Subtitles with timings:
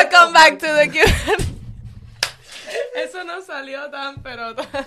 [0.00, 1.02] Welcome back to the Q.
[2.96, 4.86] Eso no salió tan, pero tan.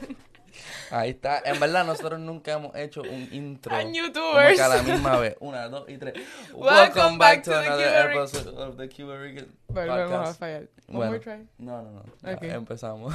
[0.90, 1.40] Ahí está.
[1.46, 3.76] En verdad, nosotros nunca hemos hecho un intro.
[3.78, 4.56] Como youtubers.
[4.56, 5.36] que a la misma vez.
[5.40, 6.16] Una, dos y tres.
[6.54, 10.40] Welcome back to the another Cuba episode of the Cuba Rican Volvemos a podcast.
[10.40, 10.62] fallar.
[10.62, 11.48] One Bueno, more try.
[11.60, 12.04] No, no, no.
[12.24, 12.44] Ya, Ok.
[12.44, 13.14] empezamos.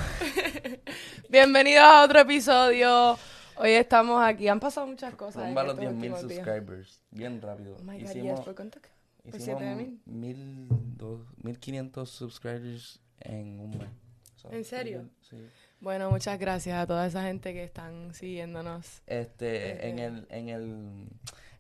[1.28, 3.18] Bienvenidos a otro episodio.
[3.56, 4.46] Hoy estamos aquí.
[4.46, 5.42] Han pasado muchas cosas.
[5.44, 6.44] Rumba a los estos 10.000 últimos días.
[6.44, 7.00] subscribers.
[7.10, 7.74] Bien rápido.
[7.76, 8.44] Oh my god, hicimos yes.
[8.44, 8.78] ¿Por cuánto?
[8.80, 8.88] ¿Por
[9.36, 9.98] hicimos 7.000?
[10.06, 13.88] 1000, dos- 1500 subscribers en un mes.
[14.37, 15.09] So, ¿En serio?
[15.20, 15.37] Sí.
[15.80, 19.02] Bueno, muchas gracias a toda esa gente que están siguiéndonos.
[19.06, 20.04] Este, en Este.
[20.04, 21.09] el, en el,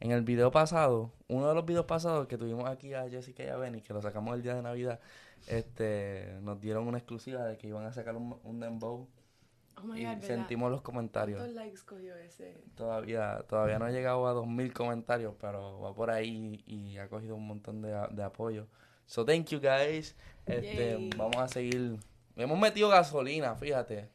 [0.00, 3.48] en el video pasado, uno de los videos pasados que tuvimos aquí a Jessica y
[3.48, 5.00] a Benny, que lo sacamos el día de Navidad,
[5.46, 9.08] este, nos dieron una exclusiva de que iban a sacar un, un dembow
[9.80, 10.26] Oh my y god, ¿verdad?
[10.26, 11.38] sentimos los comentarios.
[11.38, 12.62] ¿Cuántos likes cogió ese?
[12.74, 17.36] Todavía, todavía no ha llegado a 2000 comentarios, pero va por ahí y ha cogido
[17.36, 18.66] un montón de, de apoyo.
[19.06, 20.14] So thank you guys.
[20.46, 21.10] Este, Yay.
[21.16, 21.98] vamos a seguir.
[22.36, 24.08] Hemos metido gasolina, fíjate.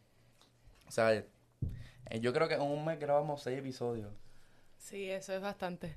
[0.87, 1.27] O sea, eh,
[2.19, 4.11] yo creo que en un mes grabamos seis episodios.
[4.77, 5.95] Sí, eso es bastante.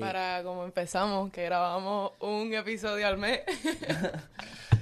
[0.00, 3.42] Para como empezamos, que grabamos un episodio al mes.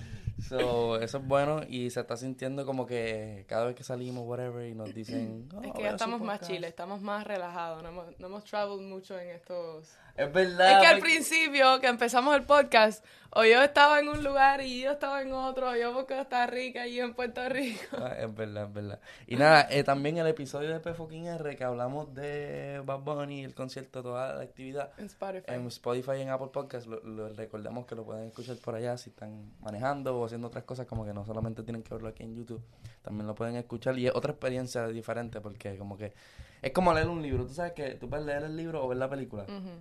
[0.49, 4.69] so, eso es bueno y se está sintiendo como que cada vez que salimos, whatever,
[4.69, 5.49] y nos dicen...
[5.55, 6.53] "Oh, es que vea ya estamos más podcast".
[6.53, 9.97] chile, estamos más relajados, no hemos, no hemos traveled mucho en estos...
[10.17, 10.73] Es verdad.
[10.73, 14.81] es que al principio que empezamos el podcast, o yo estaba en un lugar y
[14.81, 17.97] yo estaba en otro, o yo por Costa Rica y yo en Puerto Rico.
[17.99, 19.01] Ah, es verdad, es verdad.
[19.27, 23.45] Y nada, eh, también el episodio de P fucking R que hablamos de Bad Bunny,
[23.45, 25.45] el concierto, toda la actividad En Spotify.
[25.49, 28.97] en Spotify y en Apple Podcast, lo, lo- recordamos que lo pueden escuchar por allá
[28.97, 32.23] si están manejando o haciendo otras cosas, como que no solamente tienen que verlo aquí
[32.23, 32.63] en YouTube,
[33.03, 36.15] también lo pueden escuchar y es otra experiencia diferente porque como que
[36.63, 38.97] es como leer un libro, tú sabes que tú puedes leer el libro o ver
[38.97, 39.43] la película.
[39.43, 39.73] Ujú.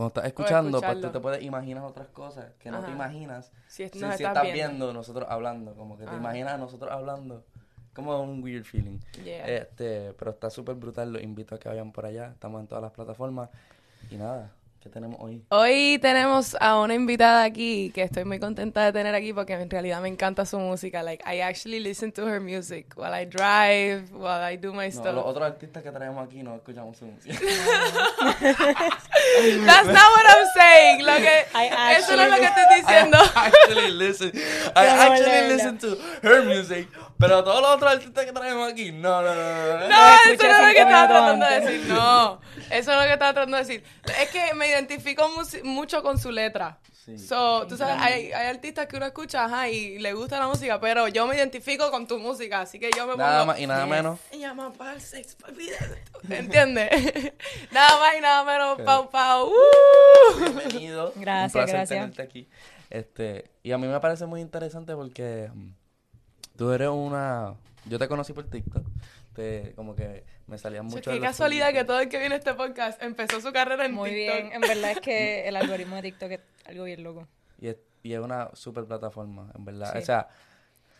[0.00, 3.82] Cuando estás escuchando, pues tú te puedes imaginar otras cosas que no te imaginas Si,
[3.82, 4.54] es- si, nos si estás, viendo.
[4.54, 7.44] viendo nosotros hablando, como que te imaginas a nosotros hablando,
[7.92, 8.98] como un weird feeling.
[9.22, 9.46] Yeah.
[9.46, 12.80] Este, pero está súper brutal, los invito a que vayan por allá, estamos en todas
[12.80, 13.50] las plataformas.
[14.10, 15.42] Y nada, ¿qué tenemos hoy?
[15.50, 19.68] Hoy tenemos a una invitada aquí que estoy muy contenta de tener aquí porque en
[19.68, 21.02] realidad me encanta su música.
[21.02, 24.92] Like, I actually listen to her music while I drive, while I do my No,
[24.92, 25.14] stuff.
[25.14, 27.34] los otros artistas que traemos aquí no escuchamos su música.
[28.40, 31.04] That's not what I'm saying.
[31.04, 33.18] Lo que, I eso no es lo que actually- estoy diciendo.
[33.36, 34.32] I actually listen,
[34.74, 36.88] I actually listen to her music,
[37.20, 39.78] pero todos los otros artistas que traemos aquí, no, no, no, no.
[39.80, 39.88] no.
[39.88, 41.88] No, eso no es lo que estaba tratando de decir.
[41.88, 43.84] No, eso no es lo que estaba tratando de decir.
[44.20, 45.30] Es que me identifico
[45.64, 46.78] mucho con su letra.
[47.04, 47.18] Sí.
[47.18, 50.78] So, tú sabes, hay, hay artistas que uno escucha, ajá, y le gusta la música,
[50.80, 53.46] pero yo me identifico con tu música, así que yo me Nada pongo...
[53.46, 54.18] más y nada menos.
[54.30, 54.96] Ella más para.
[56.28, 56.90] ¿Entiendes?
[57.70, 59.48] nada más y nada menos, pau, pau.
[59.48, 60.38] ¡uh!
[60.38, 61.12] Bienvenido.
[61.16, 61.88] Gracias, Un placer gracias.
[61.88, 62.48] tenerte aquí.
[62.90, 65.70] Este, y a mí me parece muy interesante porque mm,
[66.60, 67.54] tú eres una...
[67.86, 68.84] Yo te conocí por TikTok.
[69.32, 71.10] Te, como que me salían mucho...
[71.10, 74.10] Qué casualidad que todo el que viene a este podcast empezó su carrera en Muy
[74.10, 74.36] TikTok.
[74.36, 77.26] bien, en verdad es que el algoritmo de TikTok es algo bien loco.
[77.58, 79.90] Y es, y es una super plataforma, en verdad.
[79.94, 79.98] Sí.
[80.00, 80.28] O sea,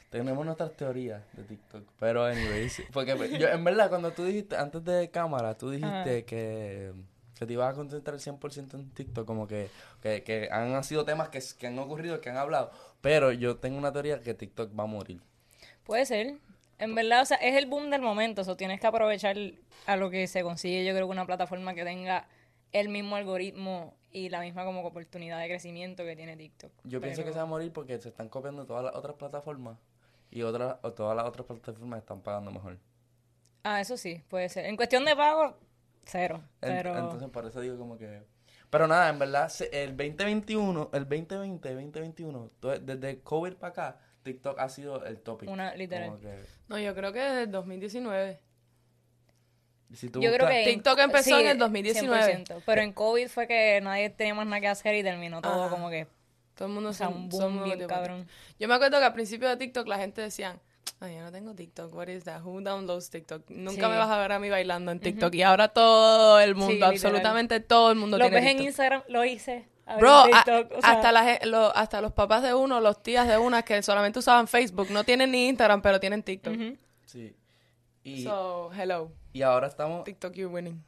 [0.08, 1.86] tenemos nuestras teorías de TikTok.
[1.98, 6.94] Pero, anyways, porque yo, en verdad, cuando tú dijiste, antes de cámara, tú dijiste que,
[7.38, 9.68] que te ibas a concentrar 100% en TikTok, como que,
[10.00, 12.70] que, que han sido temas que, que han ocurrido, que han hablado.
[13.02, 15.20] Pero yo tengo una teoría que TikTok va a morir.
[15.90, 16.36] Puede ser.
[16.78, 19.36] En verdad, o sea, es el boom del momento, o tienes que aprovechar
[19.86, 20.84] a lo que se consigue.
[20.84, 22.28] Yo creo que una plataforma que tenga
[22.70, 26.70] el mismo algoritmo y la misma como oportunidad de crecimiento que tiene TikTok.
[26.84, 29.78] Yo pienso que se va a morir porque se están copiando todas las otras plataformas
[30.30, 32.78] y otras, o todas las otras plataformas están pagando mejor.
[33.64, 34.66] Ah, eso sí, puede ser.
[34.66, 35.58] En cuestión de pago,
[36.04, 36.36] cero.
[36.62, 38.22] En- Pero Entonces, por eso digo como que...
[38.70, 44.58] Pero nada, en verdad, el 2021, el 2020, 2021, to- desde COVID para acá, TikTok
[44.58, 45.48] ha sido el topic.
[45.48, 46.08] Una- literal.
[46.10, 46.34] Como que,
[46.68, 48.40] No, yo creo que desde el 2019.
[49.92, 50.64] si tú yo creo que...
[50.64, 52.44] TikTok empezó en el 100%, 2019.
[52.64, 55.70] Pero en COVID fue que nadie tenía más nada que hacer y terminó todo Ajá.
[55.70, 56.06] como que...
[56.54, 58.28] Todo el mundo O sea, se- un boom bien cabrón.
[58.58, 60.58] Yo me acuerdo que al principio de TikTok la gente decía,
[61.00, 62.42] ay, yo no tengo TikTok, what is that?
[62.44, 63.48] Who downloads TikTok?
[63.48, 63.90] Nunca Sí.
[63.90, 65.34] me vas a ver a mí bailando en TikTok.
[65.34, 68.62] Y ahora todo el mundo, absolutamente todo el mundo Lo tiene ves en.
[68.62, 69.66] Instagram, lo hice.
[69.98, 72.80] Bro, en a- TikTok, o sea, hasta, la ge- lo- hasta los papás de uno,
[72.80, 76.54] los tías de una que solamente usaban Facebook, no tienen ni Instagram, pero tienen TikTok.
[77.06, 77.34] Sí.
[78.04, 80.04] Y, So, hello, y ahora estamos...
[80.04, 80.82] TikTok, you're winning.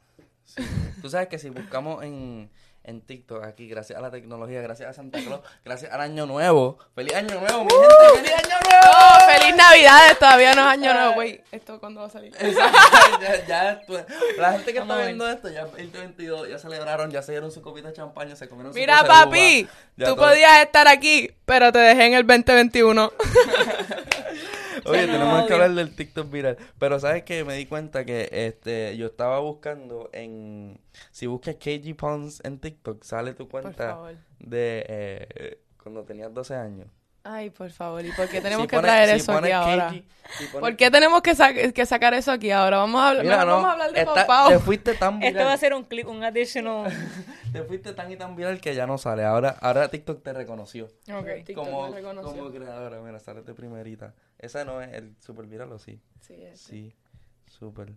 [0.45, 0.63] sí.
[1.01, 2.49] Tú sabes que si buscamos en,
[2.85, 6.77] en TikTok aquí, gracias a la tecnología, gracias a Santa Claus, gracias al Año Nuevo.
[6.95, 8.17] ¡Feliz Año Nuevo, mi gente!
[8.17, 8.83] ¡Feliz Año Nuevo!
[8.95, 10.17] ¡Oh, ¡Feliz Navidad!
[10.19, 11.13] Todavía no es año nuevo.
[11.13, 12.33] Güey, ¿esto cuándo va a salir?
[12.37, 12.77] Exacto,
[13.21, 14.05] ya, ya esto-
[14.37, 17.61] la gente que Vamos está viendo esto ya 2022, ya celebraron, ya se dieron su
[17.61, 20.27] copita de champaña, se comieron su Mira, uva, papi, ya tú todo.
[20.27, 23.11] podías estar aquí, pero te dejé en el 2021.
[24.89, 26.57] Oye, tenemos que hablar del TikTok viral.
[26.79, 30.79] Pero sabes que me di cuenta que este yo estaba buscando en
[31.11, 34.15] si buscas KG Pons en TikTok, sale tu Por cuenta favor.
[34.39, 36.87] de eh, cuando tenías 12 años.
[37.25, 39.91] Ay, por favor, ¿y por qué tenemos Si que traer si eso aquí ahora?
[39.91, 42.77] Si ¿Por qué tenemos que, sa- que sacar eso aquí ahora?
[42.79, 44.49] Vamos a hablar, Mira, no, vamos a hablar de Pau Pau.
[44.49, 45.33] te fuiste tan viral.
[45.35, 46.91] Esto va a ser un clip, un additional.
[47.53, 49.23] Te fuiste tan y tan viral que ya no sale.
[49.23, 50.85] Ahora ahora TikTok te reconoció.
[51.13, 51.27] Ok.
[51.45, 52.31] TikTok Como, me reconoció.
[52.35, 54.13] como creadora, mira, sale de primerita.
[54.39, 56.01] Esa no es el super viral o sí.
[56.19, 56.59] Sí, es.
[56.59, 56.93] Sí,
[57.45, 57.93] super.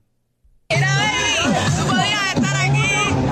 [0.69, 1.96] Tú podías
[2.37, 2.83] estar aquí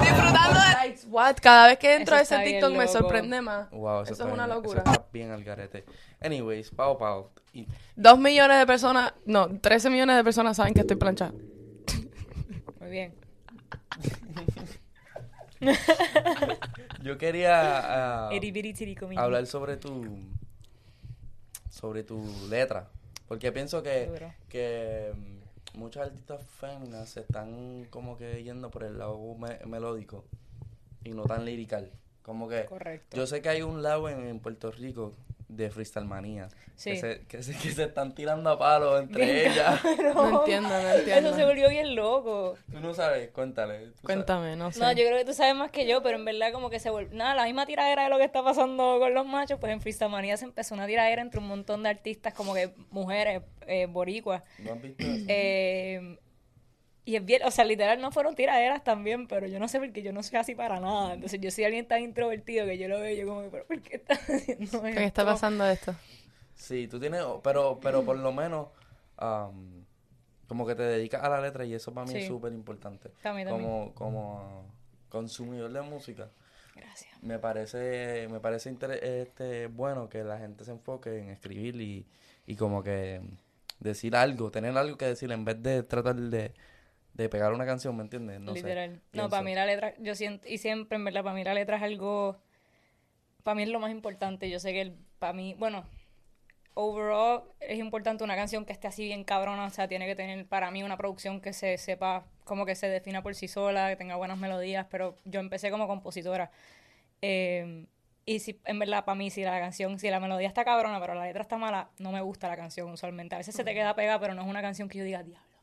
[0.00, 1.08] disfrutando de...
[1.08, 1.36] What?
[1.40, 3.70] Cada vez que entro Eso a ese TikTok me sorprende más.
[3.70, 4.82] Wow, eso, Eso está es una bien- locura.
[4.82, 5.84] Eso está bien al garete.
[6.20, 7.30] Anyways, Pau Pau.
[7.52, 11.32] Y Dos millones de personas, no, 13 millones de personas saben que estoy planchada.
[12.80, 13.14] Muy bien.
[17.02, 18.28] yo quería
[18.98, 19.16] comedy.
[19.16, 20.18] hablar sobre tu
[21.70, 22.88] sobre tu letra.
[23.28, 24.32] Porque pienso que, Duro.
[24.48, 25.38] que mm,
[25.74, 30.24] muchas artistas féminas se están como que yendo por el lado me- melódico
[31.04, 31.90] y no tan lirical.
[32.22, 33.16] Como que Correcto.
[33.16, 35.14] yo sé que hay un lado en, en Puerto Rico
[35.48, 36.90] de freestyle manía Sí.
[36.90, 39.80] que, se, que, se, que se están tirando a palos entre Bien ellas.
[40.14, 41.28] No entiendo, no entiendo.
[41.28, 42.56] Eso se volvió bien loco.
[42.72, 43.78] Tú no sabes, cuéntale.
[43.78, 44.00] sabes.
[44.02, 44.80] Cuéntame, no sé.
[44.80, 46.90] No, yo creo que tú sabes más que yo, pero en verdad como que se
[46.90, 47.16] volvió...
[47.16, 50.10] Nada, la misma tiradera de lo que está pasando con los machos, pues en Freestyle
[50.10, 54.42] Manía se empezó una tiradera entre un montón de artistas como que mujeres, eh, boricuas.
[54.58, 55.24] ¿No has visto eso?
[55.28, 56.18] Eh,
[57.04, 60.02] y es bien, o sea, literal no fueron tiraderas también, pero yo no sé porque
[60.02, 61.14] yo no soy así para nada.
[61.14, 63.80] Entonces yo soy alguien tan introvertido que yo lo veo y yo como, pero ¿por
[63.82, 64.82] qué estás haciendo esto?
[64.82, 65.94] ¿Qué está pasando esto?
[66.54, 68.68] Sí, tú tienes, pero, pero por lo menos,
[69.16, 69.84] am,
[70.48, 73.10] como que te dedicas a la letra y eso para mí es súper importante.
[73.22, 73.68] También, también.
[73.68, 74.64] Como, como
[75.08, 76.30] consumidor de música,
[76.74, 77.22] Gracias.
[77.22, 82.06] me parece, me parece inter- este, bueno que la gente se enfoque en escribir y,
[82.46, 83.20] y como que
[83.80, 86.52] decir algo, tener algo que decir en vez de tratar de,
[87.14, 88.40] de pegar una canción, ¿me entiendes?
[88.40, 88.90] No sé, Literal.
[88.90, 89.30] no, pienso.
[89.30, 91.82] para mí la letra, yo siento, y siempre en verdad, para mí la letra es
[91.82, 92.36] algo,
[93.42, 94.50] para mí es lo más importante.
[94.50, 95.84] Yo sé que el, para mí, bueno,
[96.74, 100.44] overall es importante una canción que esté así bien cabrona, o sea, tiene que tener
[100.46, 103.96] para mí una producción que se sepa, como que se defina por sí sola, que
[103.96, 106.50] tenga buenas melodías, pero yo empecé como compositora.
[107.22, 107.86] Eh,
[108.26, 111.14] y si, en verdad, para mí, si la canción, si la melodía está cabrona, pero
[111.14, 113.34] la letra está mala, no me gusta la canción usualmente.
[113.34, 115.53] A veces se te queda pegada, pero no es una canción que yo diga, diablo,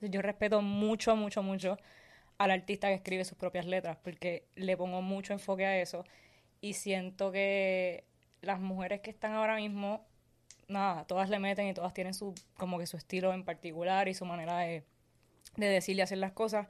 [0.00, 1.78] yo respeto mucho, mucho, mucho
[2.38, 6.04] al artista que escribe sus propias letras, porque le pongo mucho enfoque a eso.
[6.60, 8.04] Y siento que
[8.40, 10.06] las mujeres que están ahora mismo,
[10.68, 14.14] nada, todas le meten y todas tienen su, como que su estilo en particular y
[14.14, 14.84] su manera de,
[15.56, 16.66] de decir y hacer las cosas.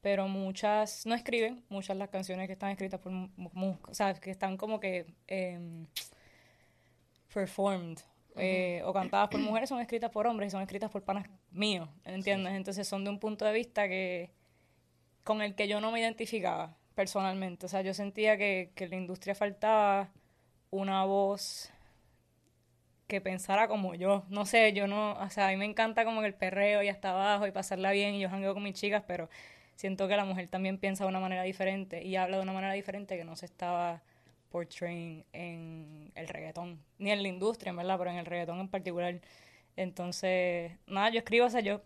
[0.00, 4.56] Pero muchas no escriben, muchas las canciones que están escritas por, o sea, que están
[4.56, 5.86] como que em,
[7.32, 7.98] performed
[8.36, 11.88] eh, o cantadas por mujeres son escritas por hombres y son escritas por panas míos,
[12.04, 12.54] ¿entiendes?
[12.54, 14.30] Entonces son de un punto de vista que
[15.24, 17.66] con el que yo no me identificaba personalmente.
[17.66, 20.10] O sea, yo sentía que, que en la industria faltaba
[20.70, 21.70] una voz
[23.06, 24.24] que pensara como yo.
[24.28, 26.88] No sé, yo no, o sea, a mí me encanta como que el perreo y
[26.88, 29.28] hasta abajo y pasarla bien y yo jangueo con mis chicas, pero
[29.76, 32.72] siento que la mujer también piensa de una manera diferente y habla de una manera
[32.72, 34.02] diferente que no se estaba
[34.50, 38.68] portraying en el reggaetón, ni en la industria, en verdad, pero en el reggaetón en
[38.68, 39.20] particular.
[39.76, 41.80] Entonces, nada, yo escribo, o sea, yo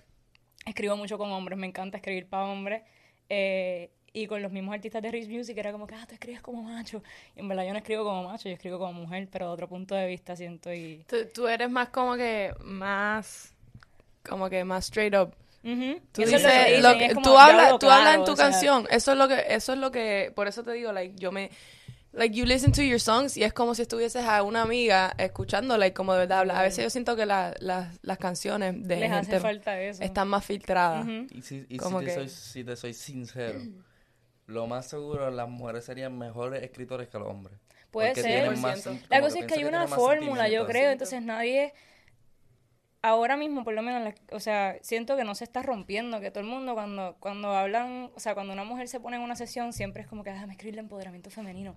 [0.67, 2.83] escribo mucho con hombres, me encanta escribir para hombres.
[3.29, 6.41] eh, y con los mismos artistas de Riz Music era como que, ah, tú escribes
[6.41, 7.03] como macho.
[7.37, 9.69] Y en verdad yo no escribo como macho, yo escribo como mujer, pero de otro
[9.69, 11.05] punto de vista siento y...
[11.07, 13.55] Tú, tú eres más como que más
[14.27, 15.35] como que más straight up.
[16.13, 18.87] Tú lo dices, lo que- tú hablas, hablas en tu o sea, canción.
[18.91, 21.51] Eso es lo que, eso es lo que, por eso te digo, like, yo me,
[22.13, 25.77] like, you listen to your songs y es como si estuvieses a una amiga escuchando,
[25.77, 26.57] like, como de verdad hablas.
[26.59, 30.03] A veces yo siento que la- las- las canciones de Les hace gente falta eso.
[30.03, 31.05] están más filtradas.
[31.05, 31.27] Ujú.
[31.31, 33.61] Y si, y si Como te, que- soy, si te soy sincero,
[34.47, 37.59] lo más seguro las mujeres serían mejores escritores que los hombres.
[37.91, 38.51] Puede ser.
[38.57, 38.91] más 100%.
[39.01, 41.73] sen- La cosa es que hay una fórmula, yo creo, entonces nadie,
[43.03, 46.31] ahora mismo por lo menos, la- o sea, siento que no se está rompiendo, que
[46.31, 49.37] todo el mundo cuando, cuando hablan, o sea, cuando una mujer se pone en una
[49.37, 51.77] sesión siempre es como que déjame escribir el empoderamiento femenino.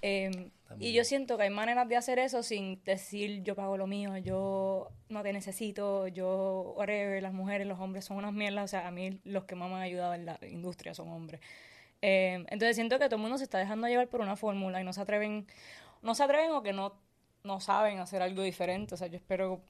[0.00, 3.88] Eh, y yo siento que hay maneras de hacer eso sin decir yo pago lo
[3.88, 8.68] mío, yo no te necesito, yo, whatever, las mujeres, los hombres son unas mierdas, o
[8.68, 11.40] sea, a mí los que más me han ayudado en la industria son hombres.
[12.02, 14.84] Eh, entonces siento que todo el mundo se está dejando llevar por una fórmula y
[14.84, 15.46] no se atreven,
[16.02, 16.94] no se atreven o que no,
[17.42, 18.94] no saben hacer algo diferente.
[18.94, 19.60] O sea, yo espero,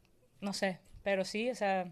[0.41, 1.87] no sé, pero sí, o sea,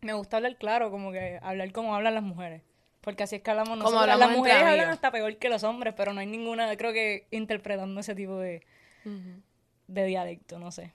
[0.00, 2.62] me gusta hablar claro, como que hablar como hablan las mujeres.
[3.00, 4.02] Porque así es que hablamos Como nosotros.
[4.02, 4.94] hablamos Las entre mujeres hablan amigas.
[4.94, 8.62] hasta peor que los hombres, pero no hay ninguna, creo que interpretando ese tipo de,
[9.88, 10.92] de dialecto, no sé.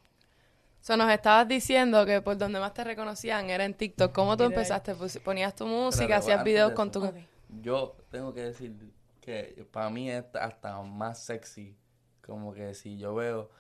[0.82, 4.12] O sea, nos estabas diciendo que por donde más te reconocían era en TikTok.
[4.14, 4.96] ¿Cómo tú empezaste?
[4.96, 7.04] Pues, ponías tu música, Espérate, hacías videos de con tu...
[7.06, 7.16] Ok.
[7.62, 8.74] Yo tengo que decir
[9.22, 11.76] que para mí es hasta más sexy.
[12.22, 13.52] Como que si yo veo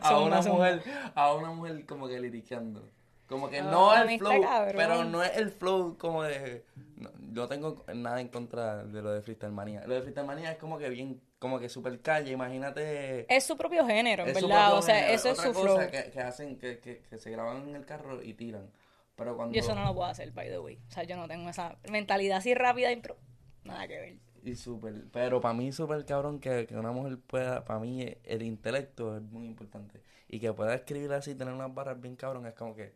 [0.00, 0.82] a una mujer,
[1.14, 2.88] a una mujer como que liriqueando.
[3.26, 4.44] Como que no mí el flow,
[4.76, 6.66] pero no es el flow como de...
[6.96, 9.86] No, no tengo nada en contra de lo de Freestyle Manía.
[9.86, 13.24] Lo de Freestyle Manía es como que bien, como que super calle, imagínate...
[13.34, 14.48] Es su propio género, en es verdad.
[14.66, 15.14] propio O sea, género.
[15.14, 15.90] eso es su cosa flow.
[15.90, 18.70] Que, que hacen, que, que, que se graban en el carro y tiran.
[19.16, 19.54] Pero cuando...
[19.54, 20.78] Yo eso no lo puedo hacer, by the way.
[20.88, 23.16] O sea, yo no tengo esa mentalidad así rápida, impro...
[23.64, 24.16] nada que ver.
[24.44, 28.18] Y súper, pero para mí súper cabrón que, que una mujer pueda, para mí eh,
[28.24, 30.00] el intelecto es muy importante.
[30.28, 32.92] Y que pueda escribir así, tener unas barras bien cabrón, es como que...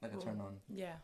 [0.00, 0.60] Like a turn on.
[0.68, 1.02] Yeah.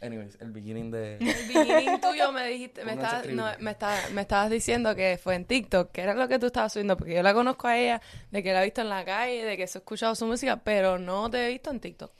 [0.00, 1.16] Anyways, el beginning de...
[1.16, 5.34] El beginning tuyo me dijiste, me estabas, no, me, estaba- me estabas diciendo que fue
[5.34, 8.02] en TikTok, que era lo que tú estabas subiendo, porque yo la conozco a ella,
[8.30, 10.98] de que la he visto en la calle, de que he escuchado su música, pero
[10.98, 12.12] no te he visto en TikTok.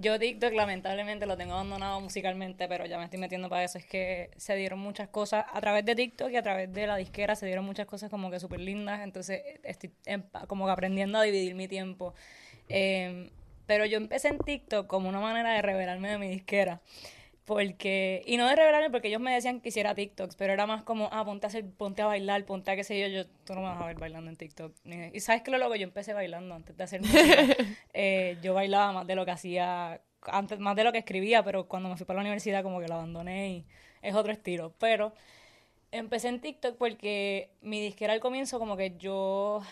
[0.00, 3.78] Yo TikTok lamentablemente lo tengo abandonado musicalmente, pero ya me estoy metiendo para eso.
[3.78, 6.96] Es que se dieron muchas cosas a través de TikTok y a través de la
[6.96, 9.00] disquera se dieron muchas cosas como que súper lindas.
[9.00, 12.14] Entonces estoy em- como que aprendiendo a dividir mi tiempo.
[12.68, 13.30] Eh,
[13.66, 16.80] pero yo empecé en TikTok como una manera de revelarme de mi disquera.
[17.48, 20.82] Porque, y no de revelarme porque ellos me decían que hiciera TikToks, pero era más
[20.82, 23.54] como, ah, ponte a hacer, ponte a bailar, ponte a qué sé yo, yo, tú
[23.54, 24.74] no me vas a ver bailando en TikTok.
[24.84, 27.46] Ni- Y sabes que lo loco, yo empecé bailando antes de hacer música.
[27.94, 31.66] Eh, yo bailaba más de lo que hacía, antes, más de lo que escribía, pero
[31.68, 33.64] cuando me fui para la universidad como que lo abandoné y
[34.02, 34.74] es otro estilo.
[34.78, 35.14] Pero
[35.92, 39.62] empecé en TikTok porque mi disquera al comienzo como que yo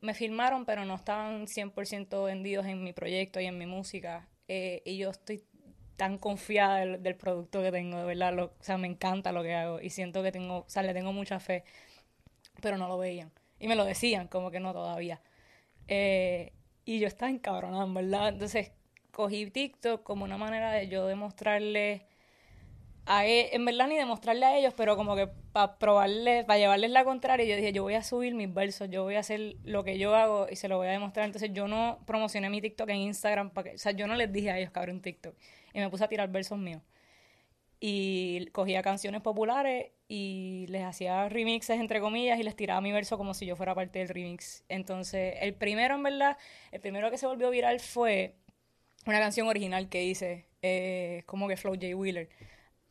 [0.00, 4.28] me filmaron, pero no estaban 100% vendidos en mi proyecto y en mi música.
[4.48, 5.42] Eh, y yo estoy
[5.96, 8.32] tan confiada del, producto que tengo, de verdad.
[8.34, 10.94] Lo, o sea, me encanta lo que hago y siento que tengo, o sea, le
[10.94, 11.64] tengo mucha fe,
[12.60, 13.32] pero no lo veían.
[13.58, 15.20] Y me lo decían, como que no todavía.
[15.88, 16.52] Eh,
[16.84, 18.28] y yo estaba encabronada, en ¿verdad?
[18.28, 18.72] Entonces
[19.10, 22.06] cogí TikTok como una manera de yo demostrarle
[23.06, 26.90] a e- en verdad ni demostrarle a ellos, pero como que para probarles, para llevarles
[26.90, 29.84] la contraria, yo dije, yo voy a subir mis versos, yo voy a hacer lo
[29.84, 31.26] que yo hago y se lo voy a demostrar.
[31.26, 34.32] Entonces yo no promocioné mi TikTok en Instagram, para que, o sea, yo no les
[34.32, 35.34] dije a ellos que abrí un TikTok
[35.74, 36.80] y me puse a tirar versos míos.
[37.80, 43.18] Y cogía canciones populares y les hacía remixes, entre comillas, y les tiraba mi verso
[43.18, 44.64] como si yo fuera parte del remix.
[44.68, 46.38] Entonces, el primero, en verdad,
[46.72, 48.36] el primero que se volvió viral fue
[49.06, 51.94] una canción original que hice, eh, como que Flow J.
[51.94, 52.30] Wheeler.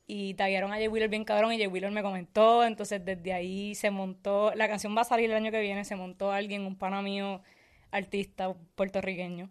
[0.06, 3.74] Y taguearon a Jay Wheeler bien cabrón y Jay Wheeler me comentó, entonces desde ahí
[3.74, 6.78] se montó, la canción va a salir el año que viene, se montó alguien, un
[6.78, 7.42] pana mío,
[7.90, 9.50] artista puertorriqueño,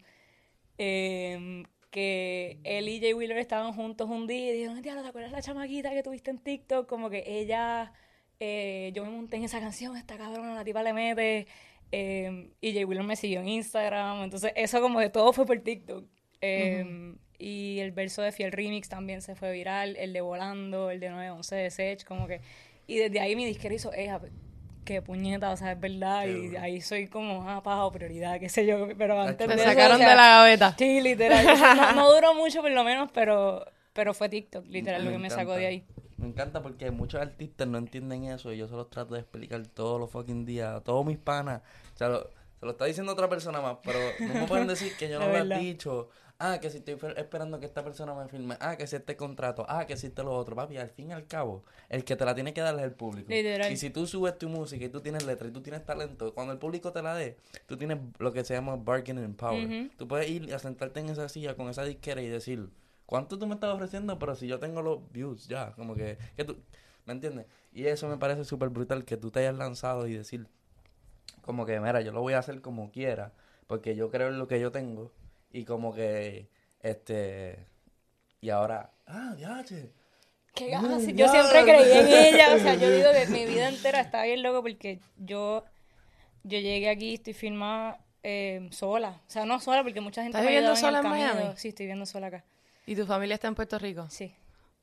[0.77, 5.31] eh, que él y Jay Wheeler estaban juntos un día y dijeron, tía, ¿te acuerdas
[5.31, 6.89] la chamaquita que tuviste en TikTok?
[6.89, 7.93] Como que ella,
[8.41, 11.47] eh, yo me monté en esa canción, esta cabrona, la tipa le mete,
[11.93, 15.61] eh, y Jay Wheeler me siguió en Instagram, entonces eso como de todo fue por
[15.61, 16.05] TikTok.
[16.41, 21.01] Eh, Y el verso de Fiel Remix también se fue viral, el de Volando, el
[21.01, 22.41] de 911 de Sech, como que...
[22.87, 24.11] Y desde ahí mi disquera hizo, eh,
[24.85, 26.61] qué puñeta, o sea, es verdad, Qué y duro.
[26.61, 29.97] ahí soy como, ah, paja prioridad, qué sé yo, pero antes Te de eso, sacaron
[29.97, 30.75] o sea, de la gaveta.
[30.79, 31.47] Sí, literal,
[31.77, 35.31] no, no duró mucho por lo menos, pero, pero fue TikTok, literal, lo que me
[35.31, 35.85] sacó de ahí.
[36.17, 39.67] Me encanta porque muchos artistas no entienden eso y yo se los trato de explicar
[39.67, 41.63] todos los fucking días, a todos mis panas.
[41.95, 44.93] O sea, lo- se lo está diciendo otra persona más, pero no me pueden decir
[44.97, 46.11] que yo no lo he dicho.
[46.45, 48.57] Ah, que si estoy esperando que esta persona me firme.
[48.59, 49.65] Ah, que si este contrato.
[49.69, 50.57] Ah, que si este lo otro.
[50.57, 52.91] Papi, al fin y al cabo, el que te la tiene que dar es el
[52.91, 53.31] público.
[53.31, 53.71] Literal.
[53.71, 56.53] Y si tú subes tu música y tú tienes letra y tú tienes talento, cuando
[56.53, 59.67] el público te la dé, tú tienes lo que se llama bargaining power.
[59.67, 59.91] Ujú.
[59.97, 62.71] Tú puedes ir a sentarte en esa silla con esa disquera y decir,
[63.07, 64.19] ¿cuánto tú me estás ofreciendo?
[64.19, 66.57] Pero si yo tengo los views, ya, como que, que tú,
[67.07, 67.47] ¿me entiendes?
[67.73, 70.49] Y eso me parece súper brutal, que tú te hayas lanzado y decir,
[71.43, 73.33] como que, mira, yo lo voy a hacer como quiera,
[73.69, 75.13] porque yo creo en lo que yo tengo,
[75.53, 76.49] y como que,
[76.81, 77.67] este,
[78.41, 79.91] y ahora, ah, ya, che.
[80.55, 81.13] Qué ganas, ya.
[81.13, 84.43] Yo siempre creí en ella, o sea, yo digo que mi vida entera está bien
[84.43, 85.65] loco porque yo,
[86.43, 90.43] yo llegué aquí, estoy filmada eh, sola, o sea, no sola porque mucha gente ¿Estás
[90.45, 91.11] me ha viviendo sola en en.
[91.11, 91.57] Miami?
[91.57, 92.45] Sí, estoy viviendo sola acá,
[92.87, 94.07] ¿Y tu familia está en Puerto Rico?
[94.11, 94.35] sí.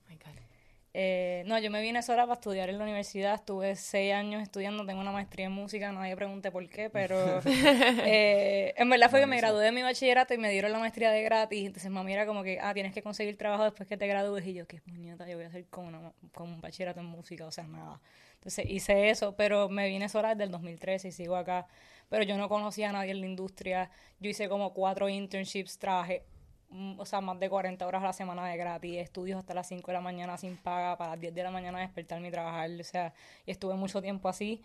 [0.07, 0.49] Oh my God.
[0.93, 3.36] Eh, no, yo me vine sola para estudiar en la universidad.
[3.36, 8.74] Estuve seis años estudiando, tengo una maestría en música, nadie pregunte por qué, pero eh,
[8.75, 11.22] en verdad fue que me gradué de mi bachillerato y me dieron la maestría de
[11.22, 11.65] gratis.
[11.65, 14.46] Entonces mami era como que, ah, tienes que conseguir trabajo después que te gradúes.
[14.48, 17.46] Y yo, qué puñeta, yo voy a hacer con, una, con un bachillerato en música,
[17.46, 18.01] o sea, nada.
[18.36, 21.67] Entonces hice eso, pero me vine sola desde el 2013 y sigo acá.
[22.10, 23.91] Pero yo no conocía a nadie en la industria.
[24.19, 26.24] Yo hice como cuatro internships, trabajé
[26.71, 29.88] o sea, más de 40 horas a la semana de gratis, estudios hasta las 5
[29.88, 32.83] de la mañana sin paga, para las 10 de la mañana despertarme y trabajar, o
[32.83, 33.13] sea,
[33.45, 34.61] y estuve mucho tiempo así,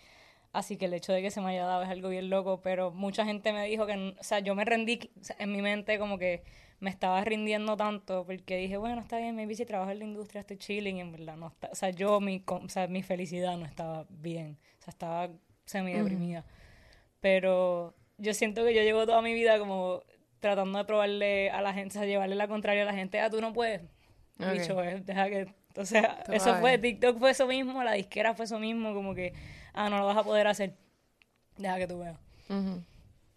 [0.53, 2.91] así que el hecho de que se me haya dado es algo bien loco, pero
[2.91, 6.43] mucha gente me dijo que, o sea, yo me rendí en mi mente como que
[6.81, 10.41] me estaba rindiendo tanto, porque dije, bueno, está bien, maybe si trabajo en la industria
[10.41, 13.57] estoy chilling, y en verdad no está, o sea, yo, mi, o sea, mi felicidad
[13.57, 15.31] no estaba bien, o sea, estaba
[15.65, 16.45] semi deprimida,
[17.21, 20.03] pero yo siento que yo llevo toda mi vida como
[20.45, 23.31] tratando de probarle a la gente, o sea, llevarle la contraria a la gente, ah,
[23.31, 23.81] tú no puedes.
[24.39, 24.53] Ok.
[24.53, 25.55] Bicho, eh, deja que.
[25.77, 29.15] O sea, Tú eso fue, TikTok fue eso mismo, la disquera fue eso mismo, como
[29.15, 29.33] que,
[29.73, 30.75] ah, no lo vas a poder hacer.
[31.57, 32.17] Deja que tú veas.
[32.49, 32.83] Ujú.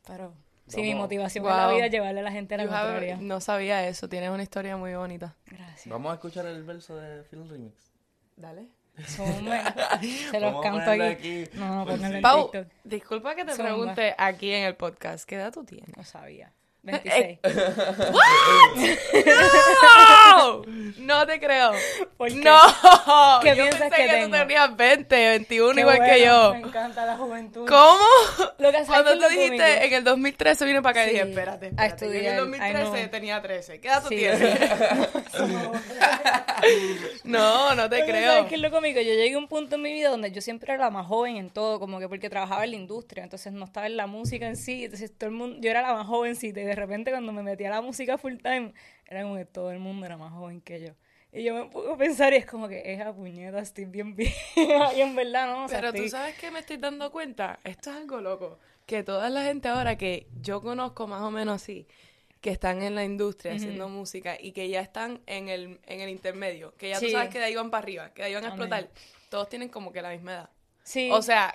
[0.06, 0.34] Pero,
[0.68, 1.76] sí, mi motivación en la Wow.
[1.76, 3.18] vida es llevarle a la gente a la You have- contraria.
[3.22, 5.36] no sabía eso, tienes una historia muy bonita.
[5.46, 5.88] Gracias.
[5.88, 7.92] Vamos a escuchar el verso de Film Remix.
[8.36, 8.68] Dale.
[9.06, 9.74] Zumba.
[10.32, 11.02] Se los canto aquí.
[11.02, 11.44] aquí.
[11.54, 12.68] No, no, en Pau, TikTok.
[12.84, 13.66] disculpa que te Zumba.
[13.66, 15.96] pregunte aquí en el podcast, ¿qué edad tú tienes?
[15.96, 16.52] No sabía.
[16.86, 17.44] Eh, 26.
[19.26, 20.17] ¡No!
[20.98, 21.72] No te creo.
[22.18, 22.36] ¿Por qué?
[22.36, 22.60] No.
[23.42, 26.54] ¿Qué yo piensas pensé que que, tú tenías 20, 21 Qué igual que yo.
[26.54, 27.68] Me encanta la juventud.
[27.68, 28.00] ¿Cómo?
[28.58, 31.14] Lo que Cuando ¿sabes qué tú dijiste en el 2013 vine para acá y Sí,
[31.16, 33.10] dije, espérate, a en el 2013 I know.
[33.10, 33.80] tenía 13.
[33.80, 34.42] ¿Qué edad tú Sí, tienes?
[37.24, 38.32] no, no te Pero creo.
[38.32, 39.00] ¿Sabes qué es lo cómico?
[39.00, 41.38] Yo llegué a un punto en mi vida donde yo siempre era la más joven
[41.38, 44.48] en todo, como que porque trabajaba en la industria, entonces no estaba en la música
[44.48, 47.32] en sí, entonces todo el mundo, yo era la más jovencita y de repente cuando
[47.32, 48.74] me metí a la música full time,
[49.08, 50.90] era como que todo el mundo era más joven que yo.
[51.32, 54.94] Y yo me pongo a pensar y es como que esa puñeta, estoy bien vieja.
[54.96, 57.60] Y en verdad no, o sea, Pero tú estoy- sabes que me estoy dando cuenta,
[57.64, 61.62] esto es algo loco, que toda la gente ahora que yo conozco más o menos
[61.62, 61.86] así,
[62.42, 66.10] que están en la industria haciendo música y que ya están en el, en el
[66.10, 67.08] intermedio, que ya Sí.
[67.08, 68.62] tú sabes que de ahí van para arriba, que de ahí van a Amén.
[68.62, 68.90] explotar,
[69.30, 70.50] todos tienen como que la misma edad.
[70.84, 71.10] Sí.
[71.12, 71.54] O sea,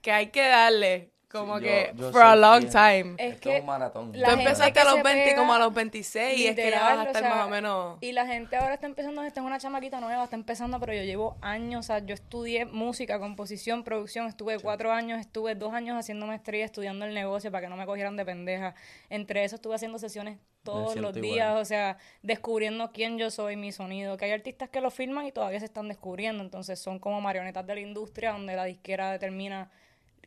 [0.00, 2.70] que hay que darle como Sí, que yo- yo for a long bien.
[2.72, 3.14] time.
[3.18, 4.12] Es Esto es que un maratón.
[4.14, 6.46] la Tú gente empezaste que a los se 20 pega, como a los 26 y
[6.48, 7.98] es que ya vas a o estar sea, más o menos...
[8.00, 11.02] Y la gente ahora está empezando, esta es una chamaquita nueva, está empezando, pero yo
[11.04, 15.96] llevo años, o sea, yo estudié música, composición, producción, estuve cuatro años, estuve dos años
[15.96, 18.74] haciendo maestría, estudiando el negocio para que no me cogieran de pendeja.
[19.08, 21.22] Entre eso estuve haciendo sesiones todos los igual.
[21.22, 25.26] días, o sea, descubriendo quién yo soy, mi sonido, que hay artistas que lo filman
[25.26, 29.10] y todavía se están descubriendo, entonces son como marionetas de la industria donde la disquera
[29.12, 29.70] determina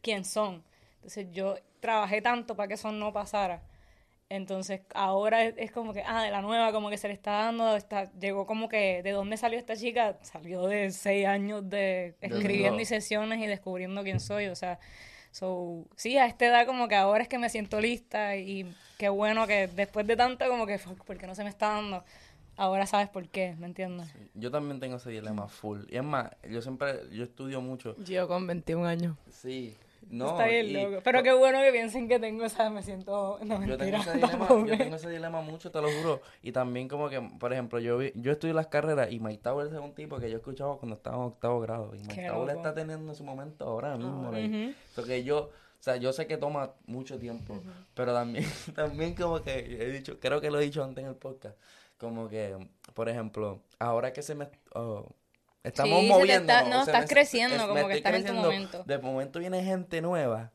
[0.02, 0.64] quién son.
[1.04, 3.62] Entonces yo trabajé tanto para que eso no pasara.
[4.30, 7.32] Entonces ahora es, es como que, ah, de la nueva, como que se le está
[7.32, 10.18] dando, está, llegó como que, ¿de dónde salió esta chica?
[10.22, 14.80] Salió de seis años de escribiendo y sesiones y descubriendo quién soy, o sea,
[15.32, 19.10] so, sí, a esta edad como que ahora es que me siento lista y qué
[19.10, 22.06] bueno que después de tanto como que, fuck, ¿por qué no se me está dando?
[22.56, 24.08] Ahora sabes por qué, ¿me entiendes?
[24.36, 25.82] Yo también tengo ese dilema full.
[25.90, 27.96] Y es más, yo siempre, yo estudio mucho.
[28.04, 29.18] Yo con 21 años.
[29.30, 29.76] Sí.
[30.10, 31.02] No, está bien y- loco.
[31.04, 34.00] Pero qué bueno que piensen que tengo, o sea, me siento, no Yo tengo, mentira,
[34.00, 36.22] ese dilema, yo tengo ese dilema mucho, te lo juro.
[36.42, 39.68] Y también como que, por ejemplo, yo vi- yo estudio las carreras y Mike Tower
[39.68, 41.96] es un tipo que yo escuchaba cuando estaba en octavo grado.
[41.96, 44.22] Y Mike Tower está teniendo su momento ahora mismo.
[44.24, 44.32] Ujú.
[44.32, 44.76] like.
[44.96, 45.52] So que yo, o
[45.84, 47.62] sea, yo sé que toma mucho tiempo,
[47.94, 51.16] pero también, también como que he dicho, creo que lo he dicho antes en el
[51.16, 51.58] podcast,
[51.98, 52.56] como que,
[52.94, 54.48] por ejemplo, ahora que se me...
[54.76, 55.08] oh,
[55.64, 56.52] Estamos Sí, moviendo.
[56.54, 58.84] está- no, estás creciendo, como que estás en tu momento.
[58.84, 60.52] De momento viene gente nueva.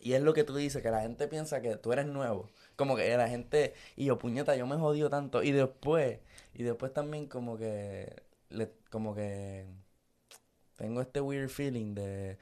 [0.00, 2.48] Y es lo que tú dices, que la gente piensa que tú eres nuevo.
[2.76, 5.42] Como que la gente, y yo, puñeta, yo me jodido tanto.
[5.42, 6.20] Y después,
[6.54, 9.66] y después también como que, le- como que
[10.76, 12.38] tengo este weird feeling de,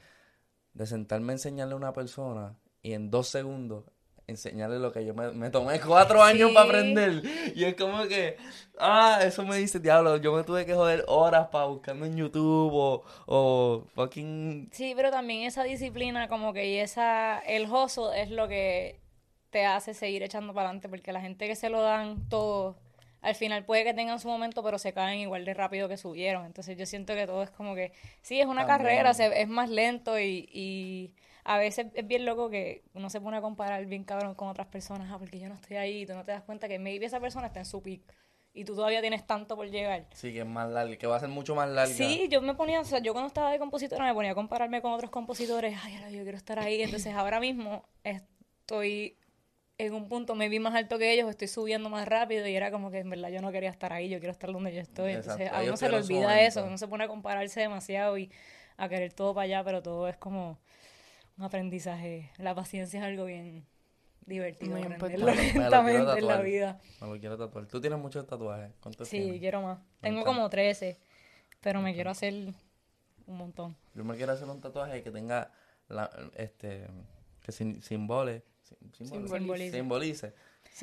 [0.73, 3.83] de sentarme a enseñarle a una persona y en dos segundos
[4.27, 6.53] enseñarle lo que yo me, me tomé cuatro años Sí.
[6.55, 7.21] para aprender.
[7.55, 8.35] Y es como que,
[8.77, 12.73] ah, eso me dice, diablo, yo me tuve que joder horas para buscarme en YouTube
[12.73, 18.29] o, o fucking Sí, pero también esa disciplina como que y esa el hustle es
[18.29, 18.99] lo que
[19.49, 22.75] te hace seguir echando para adelante porque la gente que se lo dan todo
[23.21, 26.45] al final puede que tengan su momento pero se caen igual de rápido que subieron.
[26.45, 28.77] Entonces yo siento que todo es como que sí, es una También.
[28.97, 31.13] carrera, se- es más lento y, y
[31.49, 34.67] a veces es bien loco que uno se pone a comparar bien cabrón con otras
[34.67, 37.05] personas, ah, porque yo no estoy ahí, y tú no te das cuenta que maybe
[37.05, 38.01] esa persona está en su peak
[38.53, 40.07] y tú todavía tienes tanto por llegar.
[40.13, 41.93] Sí, que es más larga, que va a ser mucho más larga.
[41.93, 44.81] Sí, yo me ponía, o sea, yo cuando estaba de compositora me ponía a compararme
[44.81, 49.15] con otros compositores, ay, ahora yo quiero estar ahí, entonces ahora mismo estoy
[49.77, 52.71] en un punto me vi más alto que ellos, estoy subiendo más rápido y era
[52.71, 55.13] como que en verdad yo no quería estar ahí, yo quiero estar donde yo estoy.
[55.13, 58.31] Entonces a uno se le olvida eso, uno se pone a compararse demasiado y
[58.75, 60.59] a querer todo para allá, pero todo es como
[61.37, 62.31] un aprendizaje.
[62.37, 63.65] La paciencia es algo bien
[64.25, 66.79] divertido, Muy aprenderlo lentamente en la vida.
[67.01, 67.65] Me lo quiero tatuar.
[67.67, 68.71] Tú tienes muchos tatuajes.
[68.81, 69.39] ¿Cuántos Sí, tienes?
[69.39, 69.79] quiero más.
[70.01, 70.99] Tengo como 13,
[71.61, 73.75] pero me quiero hacer un montón.
[73.93, 75.51] Yo me quiero hacer un tatuaje que tenga
[75.87, 76.87] la, este
[77.41, 79.71] que sim- simbole, sim- simbole- Simbolice.
[79.71, 80.33] simbolice,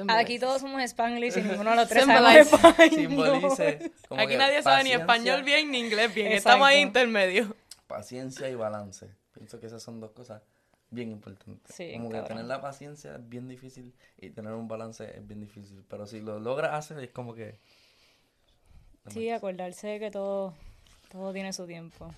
[0.08, 2.90] Aquí todos somos spanglish y ninguno de los tres español.
[2.90, 3.92] simbolice.
[4.08, 6.28] como Aquí nadie sabe ni español bien ni inglés bien.
[6.28, 6.48] Exacto.
[6.48, 7.54] Estamos ahí intermedio.
[7.86, 9.08] Paciencia y balance.
[9.34, 10.42] Pienso que esas son dos cosas
[10.90, 11.74] bien importantes.
[11.74, 12.28] Sí, como que cabrón.
[12.28, 15.84] tener la paciencia es bien difícil y tener un balance es bien difícil.
[15.88, 17.58] Pero si lo logras hacer es como que
[19.08, 20.54] Sí, acordarse de que todo,
[21.10, 22.14] todo tiene su tiempo.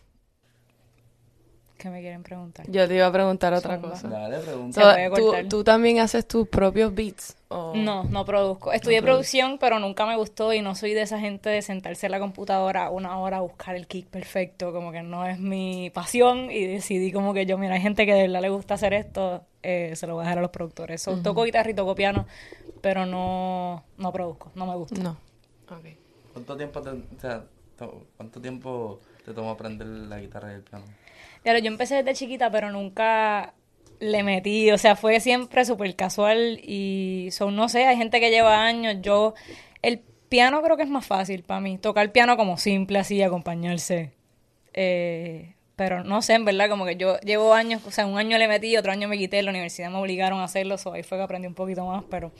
[1.76, 2.64] ¿Qué me quieren preguntar?
[2.70, 3.90] Yo te iba a preguntar otra Zumba.
[3.90, 4.08] cosa.
[4.08, 5.10] Dale, pregunta.
[5.14, 7.36] ¿tú, tú también haces tus propios beats?
[7.48, 8.72] ¿O- No, no produzco.
[8.72, 12.12] Estudié producción, pero nunca me gustó y no soy de esa gente de sentarse en
[12.12, 16.50] la computadora una hora a buscar el kick perfecto, como que no es mi pasión
[16.50, 19.44] y decidí como que yo, mira, hay gente que de verdad le gusta hacer esto,
[19.62, 21.02] eh, se lo voy a dejar a los productores.
[21.02, 22.26] So, Toco guitarra y toco piano,
[22.80, 25.00] pero no, no produzco, no me gusta.
[25.02, 25.10] No.
[25.70, 25.86] Ok.
[26.32, 27.44] ¿Cuánto tiempo te, o sea,
[27.78, 30.84] to- cuánto tiempo te tomó aprender la guitarra y el piano?
[31.42, 33.54] Claro, yo empecé desde chiquita, pero nunca
[33.98, 38.30] le metí, o sea, fue siempre súper casual y son, no sé, hay gente que
[38.30, 39.34] lleva años, yo,
[39.82, 44.12] el piano creo que es más fácil para mí, tocar piano como simple así, acompañarse,
[44.74, 48.38] eh, pero no sé, en verdad, como que yo llevo años, o sea, un año
[48.38, 51.18] le metí, otro año me quité, la universidad me obligaron a hacerlo, so ahí fue
[51.18, 52.32] que aprendí un poquito más, pero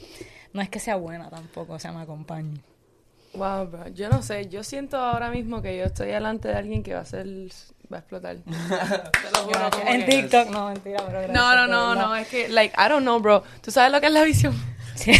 [0.53, 2.61] no es que sea buena tampoco, o sea, me acompaña.
[3.37, 3.88] Wow, bro.
[3.88, 4.49] Yo no sé.
[4.49, 7.27] Yo siento ahora mismo que yo estoy delante de alguien que va a ser...
[7.92, 8.37] Va a explotar.
[8.44, 12.16] Te lo juro, como En que- TikTok, no, mentira, gracias, No, no, no, no.
[12.16, 13.44] Es que, like, I don't know, bro.
[13.62, 14.55] ¿Tú sabes lo que es la visión?
[14.96, 15.12] Sí.
[15.12, 15.18] ¿Tú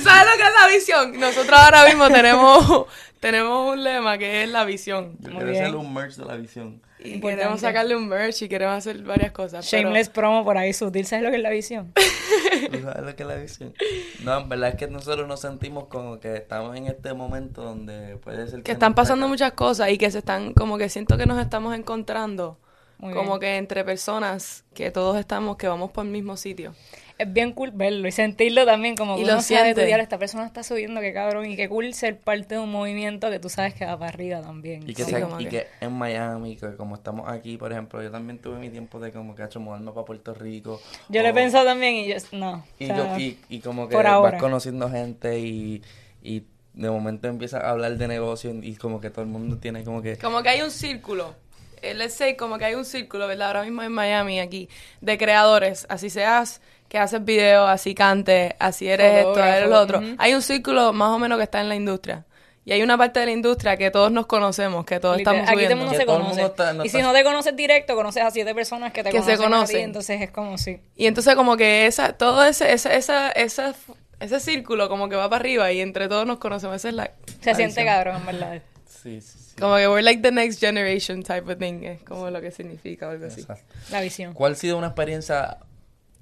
[0.00, 1.20] sabes lo que es la visión?
[1.20, 2.86] Nosotros ahora mismo tenemos,
[3.20, 5.16] tenemos un lema que es la visión.
[5.20, 5.64] Yo Muy quiero bien.
[5.64, 6.80] hacer un merch de la visión.
[7.04, 7.36] Y Importante.
[7.42, 9.68] queremos sacarle un merch y queremos hacer varias cosas.
[9.70, 11.92] pero- Shameless promo por ahí sutil, ¿sabes lo que es la visión?
[12.72, 13.74] ¿Tú sabes lo que es la visión?
[14.22, 18.16] No, en verdad es que nosotros nos sentimos como que estamos en este momento donde
[18.16, 21.18] puede ser que están nos pasando muchas cosas y que se están, como que siento
[21.18, 22.58] que nos estamos encontrando.
[22.96, 23.40] Muy como bien.
[23.40, 26.74] que entre personas que todos estamos, que vamos por el mismo sitio.
[27.16, 29.94] Es bien cool verlo y sentirlo también, como Y que lo uno sabe, siente.
[29.94, 33.30] tu esta persona está subiendo, qué cabrón, y qué cool ser parte de un movimiento
[33.30, 34.82] que tú sabes que va para arriba también.
[34.88, 37.70] Y que, Sí, sea- como y que- que en Miami, que como estamos aquí, por
[37.70, 40.80] ejemplo, yo también tuve mi tiempo de como que hecho moverme para Puerto Rico.
[41.08, 42.64] Yo lo he o- pensado también y yo, no.
[42.80, 45.82] Y, o sea, yo- y, y como que por vas conociendo gente y,
[46.20, 49.84] y de momento empiezas a hablar de negocio y como que todo el mundo tiene
[49.84, 50.16] como que...
[50.18, 51.36] Como que hay un círculo.
[51.80, 53.48] eh, Let's say, como que hay un círculo, ¿verdad?
[53.48, 54.68] Ahora mismo en Miami, aquí,
[55.00, 55.86] de creadores.
[55.88, 60.00] Así seas que haces videos, así cantes, así eres esto, eres lo otro.
[60.18, 62.24] Hay un círculo más o menos que está en la industria.
[62.66, 65.50] Y hay una parte de la industria que todos nos conocemos, que todos literal, estamos
[65.50, 65.84] aquí todo el subiendo.
[65.84, 66.40] mundo se todo el conoce.
[66.40, 69.02] mundo está- no y si está- no te conoces directo, conoces a siete personas que
[69.02, 69.42] te Que se conocen.
[69.42, 69.80] a ti, conocen.
[69.80, 70.80] entonces es como si.
[70.96, 73.74] Y entonces como que esa, todo ese, ese, esa, esa,
[74.18, 76.76] ese círculo como que va para arriba y entre todos nos conocemos.
[76.76, 77.10] Esa es la,
[77.42, 77.86] Se la siente visión.
[77.86, 78.62] cabrón, en verdad.
[79.04, 79.56] Sí, sí, sí.
[79.60, 81.82] Como que we're like the next generation type of thing.
[81.82, 83.42] Es como lo que significa o algo así.
[83.42, 83.74] Exacto.
[83.90, 84.32] La visión.
[84.32, 85.58] ¿Cuál ha sido una experiencia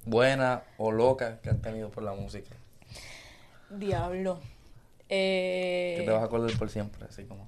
[0.05, 2.49] buena o loca que has tenido por la música?
[3.69, 4.39] Diablo.
[5.07, 7.47] Que te vas a Eh, acordar por siempre, así como...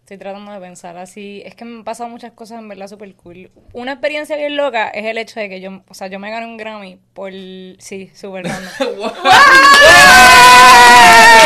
[0.00, 1.42] estoy tratando de pensar así.
[1.44, 3.50] Es que me han pasado muchas cosas en verdad súper cool.
[3.72, 6.46] Una experiencia bien loca es el hecho de que yo, o sea, yo me gané
[6.46, 7.32] un Grammy por.
[7.78, 9.10] Sí, súper random.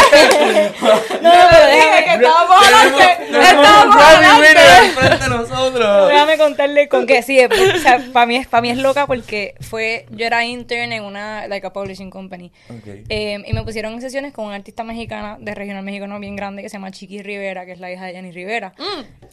[1.22, 3.18] no, pero déjame, que estábamos adelante.
[3.50, 5.29] Estábamos adelante.
[5.29, 6.09] nosotros.
[6.09, 9.55] Déjame contarle con que sí, o sea, para mí, es- pa' mí es loca porque
[9.61, 12.52] fue, yo era intern en una, like a publishing company.
[12.68, 12.87] Ok.
[13.09, 16.62] Eh, y me pusieron en sesiones con una artista mexicana de regional mexicano bien grande
[16.62, 18.74] que se llama Chiqui Rivera, que es la hija de Jenny Rivera.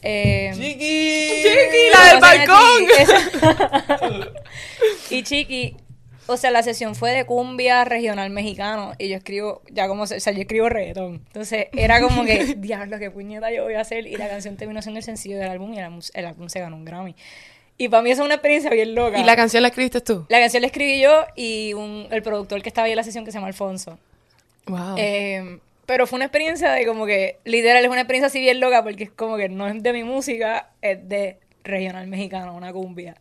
[0.02, 1.42] Eh, ¡Chiqui!
[1.42, 2.78] Chiqui, la del balcón.
[2.86, 3.02] Chiqui.
[3.02, 4.28] Esa-
[5.10, 5.76] y Chiqui,
[6.26, 10.06] o sea, la sesión fue de cumbia regional mexicano y yo escribo, ya como, o
[10.06, 11.22] sea, yo escribo reggaetón.
[11.26, 14.06] Entonces era como que, diablo, qué puñeta yo voy a hacer.
[14.06, 16.60] Y la canción terminó siendo el sencillo del álbum y el álbum, el álbum se
[16.60, 17.14] ganó un Grammy.
[17.76, 19.18] Y para mí eso es una experiencia bien loca.
[19.18, 20.26] ¿Y la canción la escribiste tú?
[20.28, 23.24] La canción la escribí yo y un, el productor que estaba ahí en la sesión
[23.24, 23.98] que se llama Alfonso.
[24.66, 24.94] Wow.
[24.96, 28.82] Eh, pero fue una experiencia de como que, literal, es una experiencia así bien loca
[28.82, 33.16] porque es como que no es de mi música, es de regional mexicano, una cumbia.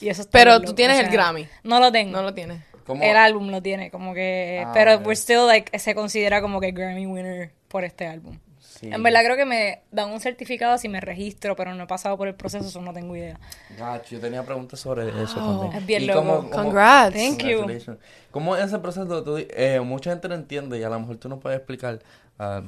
[0.00, 1.48] Y eso está Pero tú loco, tienes o el sea, Grammy.
[1.62, 2.12] No lo tengo.
[2.12, 2.62] no lo tienes.
[2.86, 3.02] ¿Cómo?
[3.02, 4.62] El álbum lo tiene, como que...
[4.66, 8.38] Ah, pero we're still, like, se considera como que Grammy winner por este álbum.
[8.58, 8.90] Sí.
[8.92, 12.18] En verdad creo que me dan un certificado si me registro, pero no he pasado
[12.18, 13.38] por el proceso, eso no tengo idea.
[13.78, 15.72] Gacho, yo tenía preguntas sobre eso también.
[15.72, 16.50] Es bien Y loco.
[16.50, 17.14] Congrats.
[17.16, 17.58] Thank you.
[17.60, 17.98] Congratulations.
[18.32, 19.22] ¿Cómo es ese proceso?
[19.22, 22.00] Tú eh, mucha gente no entiende y a lo mejor tú nos puedes explicar.
[22.38, 22.62] ah,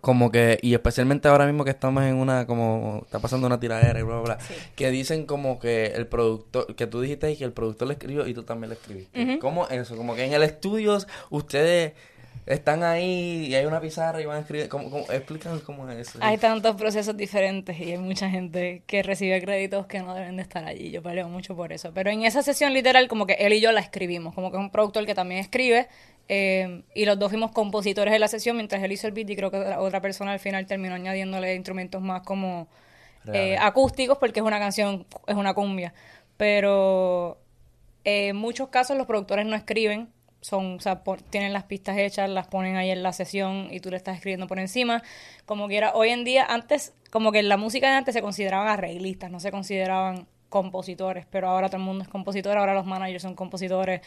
[0.00, 3.98] como que, y especialmente ahora mismo que estamos en una, como, está pasando una tiradera
[3.98, 4.38] y bla, bla, bla,
[4.74, 8.26] que dicen como que el productor, que tú dijiste ahí que el productor le escribió
[8.26, 9.38] y tú también le escribiste.
[9.38, 9.96] ¿Cómo eso?
[9.96, 10.98] Como que en el estudio
[11.30, 11.92] ustedes
[12.46, 16.08] están ahí y hay una pizarra y van a escribir, ¿cómo, cómo, explícanos cómo es
[16.08, 16.18] eso.
[16.20, 20.42] Hay tantos procesos diferentes y hay mucha gente que recibe créditos que no deben de
[20.42, 20.90] estar allí.
[20.90, 21.92] Yo peleo mucho por eso.
[21.94, 24.34] Pero en esa sesión literal, como que él y yo la escribimos.
[24.34, 25.88] Como que es un productor que también escribe.
[26.28, 29.36] eh, y los dos fuimos compositores de la sesión mientras él hizo el beat y
[29.36, 32.66] creo que la otra persona al final terminó añadiéndole instrumentos más como
[33.32, 35.94] eh, acústicos porque es una canción, es una cumbia.
[36.36, 37.38] Pero
[38.04, 40.08] eh, en muchos casos los productores no escriben,
[40.44, 43.90] son, o sea, tienen las pistas hechas, las ponen ahí en la sesión y tú
[43.90, 45.02] le estás escribiendo por encima.
[45.46, 48.68] Como quiera, hoy en día, antes, como que en la música de antes se consideraban
[48.68, 53.22] arreglistas, no se consideraban compositores, pero ahora todo el mundo es compositor, ahora los managers
[53.22, 54.02] son compositores.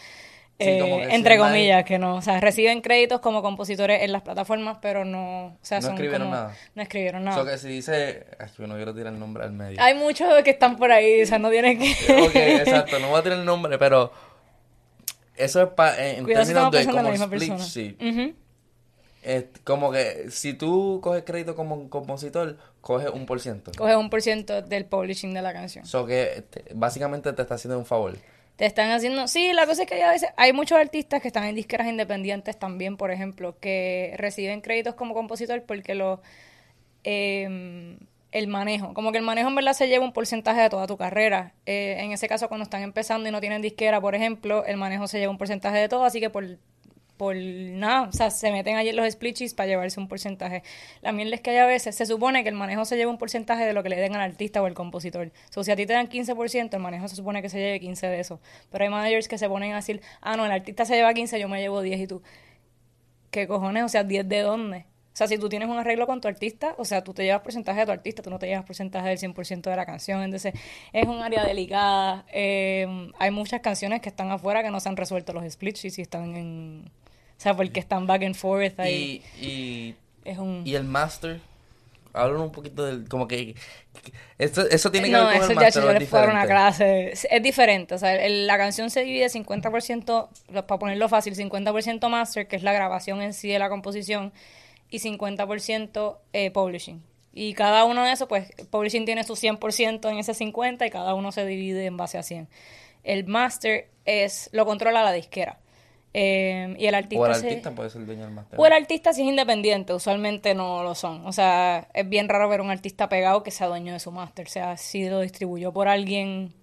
[0.59, 4.77] Sí, eh, entre comillas, que no, o sea, reciben créditos como compositores en las plataformas,
[4.81, 6.55] pero no, o sea, No son escribieron como- nada.
[6.75, 7.37] no escribieron nada.
[7.37, 9.81] So que si dice, ay, yo no quiero tirar el nombre al medio.
[9.81, 11.91] Hay muchos que están por ahí, o sea, no tienen que...
[12.23, 14.11] Ok, exacto, no voy a tirar el nombre, pero
[15.37, 18.33] eso es pa, en, en Cuidado términos de como split persona.
[19.23, 23.71] Es como que si tú coges crédito como compositor, coges un por ciento.
[23.77, 25.85] Coge un por ciento del publishing de la canción.
[25.85, 28.15] So que te- básicamente te está haciendo un favor.
[28.55, 29.27] Te están haciendo...
[29.27, 30.29] Sí, la cosa es que a veces...
[30.37, 35.13] Hay muchos artistas que están en disqueras independientes también, por ejemplo, que reciben créditos como
[35.13, 36.21] compositor porque lo...
[37.03, 37.97] eh,
[38.31, 38.93] el manejo.
[38.93, 41.53] Como que el manejo en verdad se lleva un porcentaje de toda tu carrera.
[41.65, 45.07] Eh, en ese caso, cuando están empezando y no tienen disquera, por ejemplo, el manejo
[45.07, 46.45] se lleva un porcentaje de todo, así que por
[47.17, 50.63] por nada, o sea, se meten allí los split para llevarse un porcentaje.
[51.01, 53.17] La mierda es que hay a veces, se supone que el manejo se lleva un
[53.17, 55.31] porcentaje de lo que le den al artista o al compositor.
[55.55, 58.07] O si a ti te dan 15%, el manejo se supone que se lleve 15
[58.07, 58.39] de eso.
[58.71, 61.39] Pero hay managers que se ponen a decir, ah, no, el artista se lleva 15,
[61.39, 62.21] yo me llevo 10 y tú.
[63.31, 63.83] ¿Qué cojones?
[63.83, 64.85] O sea, 10 de dónde?
[65.17, 67.41] O sea, si tú tienes un arreglo con tu artista, o sea, tú te llevas
[67.41, 70.21] porcentaje de tu artista, tú no te llevas porcentaje del 100% de la canción.
[70.21, 70.53] Entonces,
[70.93, 72.23] es un área delicada.
[72.31, 72.85] Eh,
[73.17, 76.01] hay muchas canciones que están afuera que no se han resuelto los split sheets y
[76.03, 76.91] están en...
[77.35, 79.23] O sea, porque están back and forth ahí.
[79.41, 80.61] Y, y, es un...
[80.63, 81.39] y el master,
[82.13, 83.55] hablan un poquito del, como que,
[84.37, 86.09] eso, eso tiene que no, ver con eso el ya master, yo ¿o es les
[86.09, 87.11] fue a dar una clase.
[87.11, 87.95] Es, diferente.
[87.95, 92.55] O sea, el- la canción se divide 50%, lo- para ponerlo fácil, 50% master, que
[92.55, 94.31] es la grabación en sí de la composición,
[94.89, 97.03] y 50% eh, publishing.
[97.33, 101.13] Y cada uno de esos, pues, publishing tiene su 100% en ese 50 y cada
[101.13, 102.47] uno se divide en base a 100.
[103.03, 105.59] El master es lo controla la disquera.
[106.13, 108.59] Eh, y el artista, O el se- artista puede ser el dueño del master.
[108.59, 111.27] o el artista si es independiente, usualmente no lo son.
[111.27, 114.47] O sea, es bien raro ver un artista pegado que sea dueño de su máster.
[114.47, 116.53] O sea, si lo distribuyó por alguien,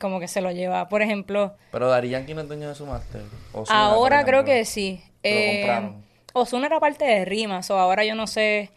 [0.00, 0.88] como que se lo lleva.
[0.88, 3.22] Por ejemplo, Pero Yankee no es dueño de su master.
[3.68, 5.00] Ahora creo que sí.
[5.04, 6.04] Lo Eh, compraron.
[6.32, 8.70] Ozuna era parte de Rimas, o ahora yo no sé.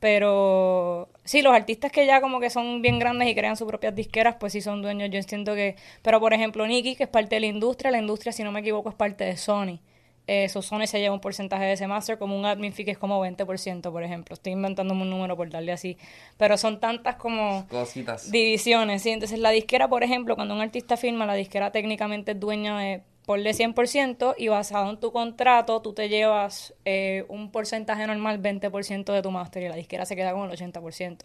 [0.00, 3.94] Pero sí, los artistas que ya como que son bien grandes y crean sus propias
[3.94, 5.10] disqueras, pues sí son dueños.
[5.10, 5.76] Yo entiendo que.
[6.02, 8.60] Pero por ejemplo, Nicky, que es parte de la industria, la industria, si no me
[8.60, 9.78] equivoco, es parte de Sony.
[10.26, 12.92] Eh, so Sony se lleva un porcentaje de ese master, como un admin fee que
[12.92, 14.34] es como 20%, por ejemplo.
[14.34, 15.96] Estoy inventándome un número por darle así.
[16.36, 18.30] Pero son tantas como Cositas.
[18.30, 19.10] divisiones, ¿sí?
[19.10, 23.02] Entonces la disquera, por ejemplo, cuando un artista firma, la disquera técnicamente es dueña de
[23.26, 28.42] por de 100% y basado en tu contrato, tú te llevas eh, un porcentaje normal,
[28.42, 31.18] 20% de tu máster y la disquera se queda con el 80%.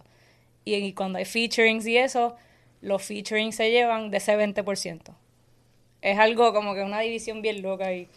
[0.65, 2.35] Y, y cuando hay featurings y eso,
[2.81, 5.15] los featurings se llevan de ese 20%.
[6.01, 8.07] Es algo como que una división bien loca y...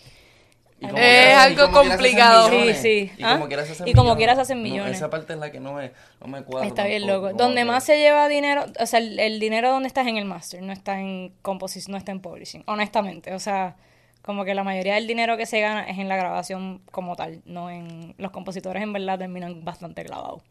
[0.80, 2.48] Y Es y algo como complicado.
[2.48, 2.78] millones.
[2.80, 3.12] Sí, sí.
[3.18, 3.34] Y ¿Ah?
[3.34, 4.16] como quieras hacen Y como millones.
[4.18, 4.96] quieras hacen No, millones.
[4.96, 6.66] esa parte es la que no me, no me cuadra.
[6.66, 7.32] Está bien loco.
[7.34, 10.24] Donde más se lleva dinero, o sea, el, el dinero donde está es en el
[10.24, 13.34] master, no está en composición, no está en publishing, honestamente.
[13.34, 13.76] O sea,
[14.22, 17.42] como que la mayoría del dinero que se gana es en la grabación como tal,
[17.44, 18.14] no en...
[18.18, 20.42] Los compositores en verdad terminan bastante clavados.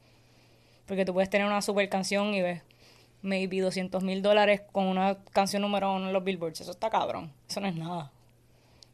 [0.85, 2.61] Porque tú puedes tener una super canción y ves
[3.21, 6.61] maybe 200 mil dólares con una canción número uno en los billboards.
[6.61, 7.31] Eso está cabrón.
[7.49, 8.11] Eso no es nada.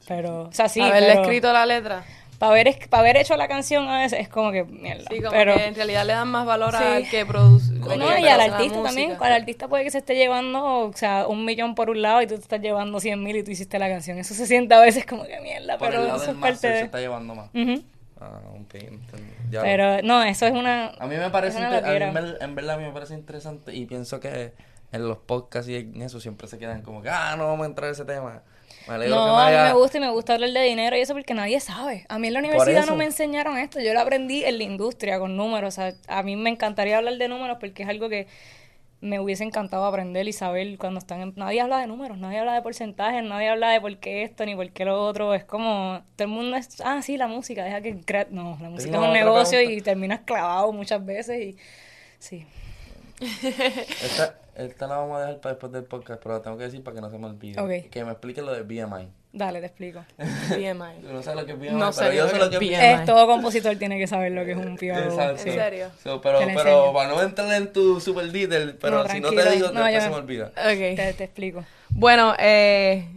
[0.07, 2.03] Pero, o sea, sí, Haberle pero escrito la letra.
[2.37, 5.05] para haber, para haber hecho la canción a veces es como que mierda.
[5.09, 6.83] Sí, como pero, que en realidad le dan más valor Sí.
[6.83, 7.73] al que produce.
[7.73, 9.17] No, y al artista también.
[9.19, 12.27] Al artista puede que se esté llevando, o sea, un millón por un lado y
[12.27, 14.17] tú te estás llevando 100 mil y tú hiciste la canción.
[14.19, 16.41] Eso se siente a veces como que mierda, Por pero el lado eso del es
[16.41, 16.83] parte master se de...
[16.85, 17.49] está llevando más.
[17.53, 17.83] Ujú.
[18.21, 19.33] Ah, ok, entendí.
[19.51, 20.87] Ya Pero no, eso es una...
[20.99, 23.75] A mí me parece, inter- a mí ver- en verdad a mí me parece interesante
[23.75, 24.53] y pienso que
[24.91, 27.69] en los podcasts y en eso siempre se quedan como que, ah, no vamos a
[27.69, 28.41] entrar a ese tema.
[28.87, 31.13] Me No, me a mí me gusta y me gusta hablar de dinero y eso
[31.13, 32.05] porque nadie sabe.
[32.09, 35.19] A mí en la universidad no me enseñaron esto, yo lo aprendí en la industria
[35.19, 35.73] con números.
[35.73, 38.27] O sea, a mí me encantaría hablar de números porque es algo que
[39.01, 41.33] me hubiese encantado aprender y saber cuando están en...
[41.35, 44.55] Nadie habla de números, nadie habla de porcentajes, nadie habla de por qué esto ni
[44.55, 45.33] por qué lo otro.
[45.33, 47.95] Es como, todo el mundo es, ah, sí, la música, deja que...
[47.97, 48.29] cre-".
[48.29, 49.79] No, la música es un negocio pregunta.
[49.79, 51.57] y terminas clavado muchas veces y...
[52.17, 52.45] Sí.
[53.19, 56.83] Esta, esta la vamos a dejar para después del podcast, pero la tengo que decir
[56.83, 57.59] para que no se me olvide.
[57.61, 57.89] Ok.
[57.89, 59.07] Que me explique lo de BMI.
[59.33, 59.99] Dale, te explico.
[60.49, 61.01] BMI.
[61.01, 62.65] Tú no sabes lo que es BMI, No pero sé, yo sé lo que que
[62.75, 63.01] es BMI.
[63.01, 64.85] Es, todo compositor tiene que saber lo que es un PO.
[64.85, 65.41] Exacto.
[65.47, 65.87] ¿En serio?
[66.03, 69.29] So, pero, Te pero para no entrar en tu super detail, pero No, si no
[69.31, 70.45] te digo, No, después yo- se me olvida.
[70.55, 70.95] Ok.
[70.95, 71.65] Te, te explico.
[71.89, 73.09] Bueno, eh,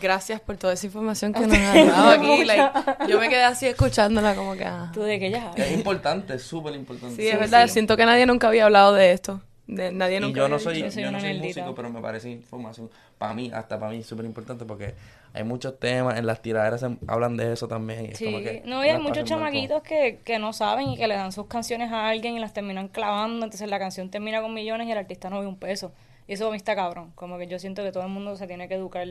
[0.00, 2.44] gracias por toda esa información que nos has dado aquí.
[2.44, 2.70] like,
[3.08, 4.64] yo me quedé así escuchándola como que...
[4.64, 4.90] ah.
[4.92, 7.16] ¿Tú de qué ya Es importante, es súper importante.
[7.16, 7.66] Sí, es verdad.
[7.68, 9.40] Siento que nadie nunca había hablado de esto.
[9.66, 10.80] De, nadie Y nunca yo no soy.
[10.80, 12.90] Yo soy yo no soy músico, pero me parece información
[13.22, 14.94] para mí, hasta para mí es súper importante porque
[15.32, 18.06] hay muchos temas, en las tiraderas se hablan de eso también.
[18.06, 20.96] y es Sí, como que no, y hay muchos chamaquitos que, que no saben y
[20.96, 24.42] que le dan sus canciones a alguien y las terminan clavando, entonces la canción termina
[24.42, 25.92] con millones y el artista no ve un peso.
[26.26, 28.48] Y eso a mí está cabrón, como que yo siento que todo el mundo se
[28.48, 29.06] tiene que educar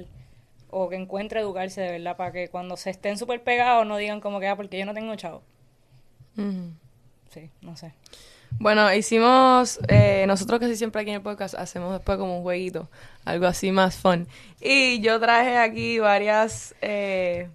[0.69, 4.19] o que encuentre educarse de verdad para que cuando se estén súper pegados no digan
[4.19, 5.41] como que, ah, porque yo no tengo chavo.
[6.35, 7.93] Sí, no sé.
[8.59, 12.89] Bueno, hicimos, eh, nosotros casi siempre aquí en el podcast hacemos después como un jueguito,
[13.25, 14.27] algo así más fun.
[14.59, 17.49] Y yo traje aquí varias, eh,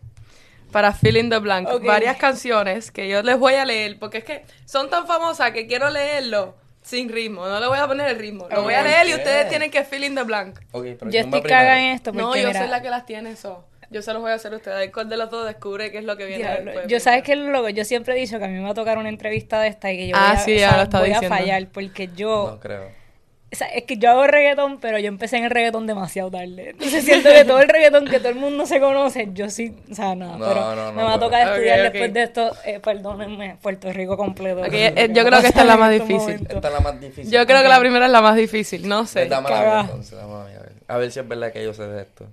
[0.72, 4.24] para fill in the blank, varias canciones que yo les voy a leer, porque es
[4.24, 8.18] que son tan famosas que quiero leerlo sin ritmo, no le voy a poner el
[8.18, 10.58] ritmo, lo voy a leer y ustedes tienen que fill in the blank.
[10.72, 12.82] Ok, pero Yo ¿quién va estoy caga en esto porque No, yo mira, soy la
[12.82, 13.64] que las tiene eso.
[13.90, 14.90] Yo se los voy a hacer a ustedes.
[14.92, 16.86] ¿Cuál de los dos descubre qué es lo que viene Diablo, después?
[16.88, 18.70] yo sabes que es lo loco, yo siempre he dicho que a mí me va
[18.70, 20.68] a tocar una entrevista de esta y que yo Ah, voy a, sí, o ya
[20.70, 21.34] sea, lo voy diciendo.
[21.34, 23.06] a fallar porque yo No creo.
[23.52, 26.70] O sea, es que yo hago reggaetón, pero yo empecé en el reggaetón demasiado tarde.
[26.70, 29.94] Entonces siento que todo el reggaetón que todo el mundo se conoce, yo sí, o
[29.94, 32.80] sea, no, No, pero no, no, me va a tocar estudiar después de esto, eh,
[32.80, 34.62] perdónenme, Puerto Rico completo.
[34.70, 36.44] Eh, yo creo que esta es la más difícil.
[36.50, 37.30] Esta es la más difícil.
[37.32, 39.26] Yo creo que la primera es la más difícil, no sé.
[39.26, 39.80] Dámela a mí, Caga.
[39.82, 40.72] entonces, a ver.
[40.88, 42.26] A ver si es verdad que yo sé de esto.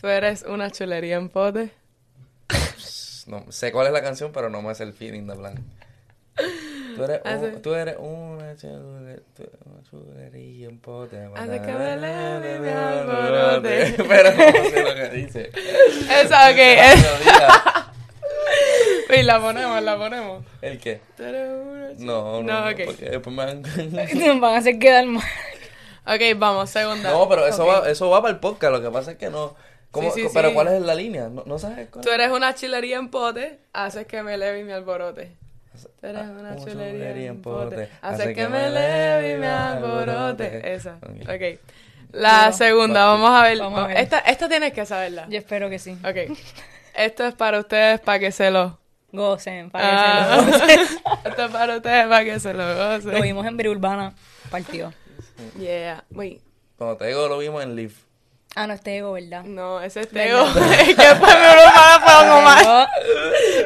[0.00, 1.70] Tú eres una chulería en pote.
[3.26, 5.60] No, sé cuál es la canción, pero no me sé el feeling de blanco.
[6.96, 9.20] Tú eres, Hace- un- tú eres una chulería,
[9.66, 11.28] una chulería en pote.
[11.36, 13.94] Hace que me eleve mi alborote.
[14.08, 15.50] Pero no sé lo que dice.
[16.22, 17.86] Esa, ok.
[19.16, 20.44] Uy, la ponemos, la ponemos.
[20.62, 21.00] ¿El qué?
[21.98, 22.80] No, no, No, no, ok.
[22.86, 23.62] porque después me van...
[23.62, 25.24] Me van a hacer quedar mal.
[26.06, 27.10] Ok, vamos, segunda.
[27.10, 29.54] No, pero eso, va, eso va para el podcast, lo que pasa es que no...
[29.90, 30.54] ¿Cómo- Sí, sí, pero sí.
[30.54, 31.28] ¿cuál es la línea?
[31.28, 32.04] ¿No, no sabes cuál?
[32.04, 35.36] Tú eres una chulería en pote, haces que me eleve y me alborote.
[36.00, 39.46] Tú eres Ah, una una chulería en pote, pote, haces que me eleve y me
[39.46, 40.74] alborote.
[40.74, 41.58] Esa, ok.
[42.12, 43.58] La segunda, vamos a ver.
[43.58, 43.96] Vamos a ver.
[43.98, 45.26] Esta, esta tienes que saberla.
[45.28, 45.96] Yo espero que sí.
[46.04, 46.36] Ok.
[46.94, 48.78] Esto es para ustedes, para que se lo...
[49.12, 50.26] Gocen, para que Ah.
[50.26, 50.80] se lo gocen.
[51.24, 53.22] Esto es para ustedes, para que se lo Lo gocen.
[53.22, 54.12] vimos en Viri Urbana,
[54.50, 54.92] partió.
[55.58, 56.04] Yeah.
[56.10, 56.40] Wait.
[56.76, 57.94] Cuando te digo lo vimos en Leaf.
[58.56, 59.44] Ah, no, este ego, ¿verdad?
[59.44, 60.44] No, ese es Tego.
[60.72, 62.88] es que después me lo van a poner como mal.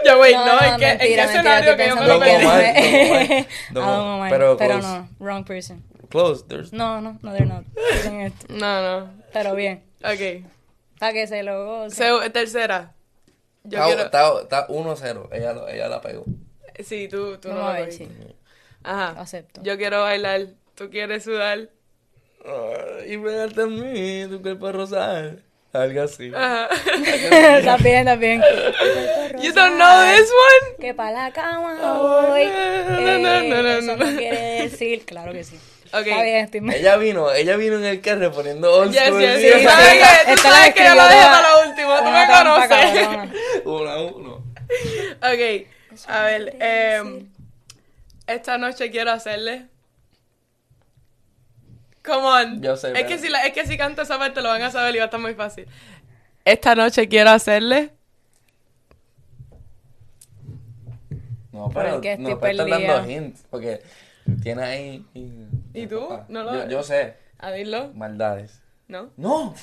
[0.05, 2.45] Yo, wait, no, ¿en qué, en qué mentira, escenario mentira, que yo me lo perdí?
[2.45, 5.83] Omar, que- Don Omar, pero pero no, wrong person.
[6.11, 6.73] Close, there's...
[6.73, 7.65] No, no, no, they're not.
[8.51, 9.11] No, no.
[9.33, 10.45] Pero bien, Ok.
[11.01, 12.07] para que se lo gocen.
[12.07, 12.93] Segu- tercera.
[13.65, 14.03] Yo Está, quiero...
[14.05, 15.29] está, está 1-0.
[15.33, 16.25] Ella, ella la pegó.
[16.85, 18.05] Sí, tú, tú Vamos no a lo ver, cogiste.
[18.15, 18.37] sí.
[18.85, 19.15] Ajá.
[19.19, 19.63] Acepto.
[19.63, 20.43] Yo quiero bailar.
[20.75, 21.71] Tú quieres sudar.
[23.07, 25.43] Y pegarte a mí, tu cuerpo rosal.
[25.73, 26.31] Algo así.
[26.33, 26.69] Ajá.
[27.59, 28.41] está bien, está bien.
[29.43, 30.77] You don't know this one?
[30.81, 32.21] Que para la cama voy.
[32.23, 34.05] no, Eh, no, no, no, eso no.
[34.05, 35.59] no quiere decir, claro que sí.
[35.87, 39.21] Está bien, estoy Ella vino, ella vino en el carro poniendo old Yes, school.
[39.21, 39.65] yes, Sí, sí.
[39.65, 41.99] ¿Sabes que, tú sabes que yo la dejé para la última.
[41.99, 42.33] Tú una me
[43.31, 43.65] conoces.
[43.65, 44.45] Uno a uno.
[45.23, 45.67] Ok.
[46.09, 47.25] A ver, eh,
[48.27, 49.67] esta noche quiero hacerle.
[52.05, 52.63] Come on.
[52.63, 54.63] Yo sé, es, pero- que si la- es que si canto esa parte lo van
[54.63, 55.67] a saber y va a estar muy fácil.
[56.45, 57.91] Esta noche quiero hacerle.
[61.53, 62.67] No, pero Porque no perdida.
[62.97, 63.45] dando hints.
[63.51, 63.83] Porque
[64.43, 65.07] tiene ahí.
[65.15, 65.33] ¿Y,
[65.73, 66.07] ¿Y tú?
[66.11, 67.17] Ah, ¿No lo- yo, yo sé.
[67.39, 67.51] A.
[67.95, 68.61] Maldades.
[68.89, 69.11] ¿No?
[69.17, 69.55] ¡No!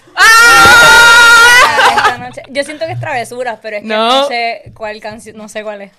[1.96, 4.22] Esta noche, yo siento que es travesuras, pero es que No.
[4.24, 5.92] no, sé cuál canción, no sé cuál es.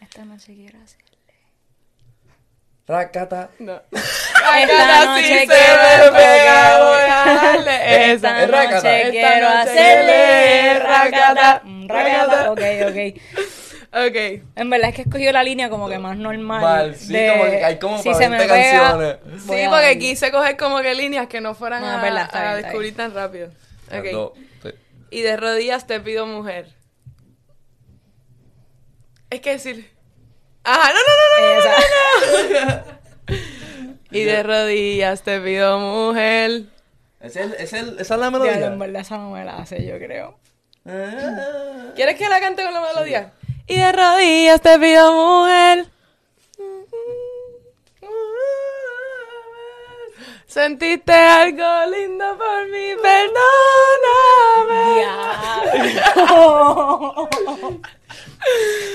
[0.00, 1.00] Esta noche quiero hacer.
[2.86, 3.50] Racata.
[3.58, 3.80] No.
[4.60, 7.60] Esta noche quiero pega,
[8.12, 8.42] esa.
[8.42, 11.62] Esta noche quiero hacerle racata.
[11.62, 11.62] racata.
[11.64, 11.90] Mm,
[12.50, 13.22] ok, ok.
[13.92, 14.16] Ok.
[14.54, 16.60] En verdad es que he escogido la línea como que más normal.
[16.62, 19.46] Mal, sí, de- como que hay como si para se me 20 pega, canciones.
[19.46, 22.30] voy Sí, a porque quise coger como que líneas que no fueran No, a, verdad,
[22.32, 23.48] a bien, descubrir tan rápido.
[23.88, 24.04] Ok.
[24.12, 24.70] dos, sí.
[25.10, 26.66] Y de rodillas te pido mujer.
[29.28, 29.90] Es que decir.
[30.62, 31.60] Ajá, no, no, no, no.
[32.78, 32.84] Esa.
[34.10, 36.62] Y de rodillas te pido mujer.
[37.20, 38.66] ¿Es el, es el, ¿Esa es la Ya, melodía?
[38.66, 40.36] en verdad esa no me la hace, yo creo.
[40.86, 41.92] Ah.
[41.94, 43.32] ¿Quieres que la cante con la melodía?
[43.66, 45.86] Y de rodillas te pido mujer.
[50.46, 53.30] Sentiste algo lindo por mí, perdóname.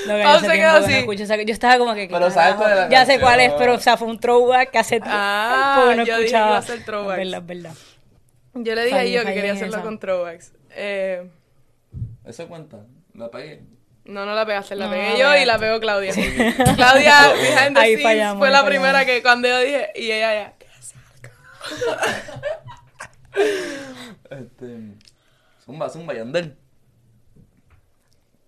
[0.07, 0.93] No, yo se quedó así.
[0.93, 2.07] escucho esa- Yo estaba como que.
[2.11, 4.71] Pero ¿sabes cuál es la Ya sé cuál es, pero o sea, fue un throwback
[4.71, 6.47] que hace Ah, tiempo no yo dije que escuchaba.
[6.49, 7.21] iba a ser throwbacks.
[7.21, 7.73] Es verdad, verdad.
[8.55, 9.83] Yo le dije a yo que quería hacerlo esa.
[9.83, 10.53] con throwbacks.
[10.71, 11.29] Eh,
[12.25, 12.77] ¿Eso cuenta?
[13.13, 13.61] ¿La pegué?
[14.05, 16.13] no, no la pegaste, la No, pegué la yo y la pegó Claudia.
[16.75, 18.65] Claudia, behind the scenes, fue la fallamos.
[18.69, 20.93] primera que cuando yo dije, y ella ya, ¿qué es
[24.29, 24.77] Este...
[25.65, 26.55] Zumba, zumba, Yandel.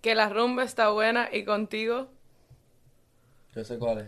[0.08, 2.08] Que la rumba está buena y contigo.
[3.54, 4.06] Yo sé cuál es.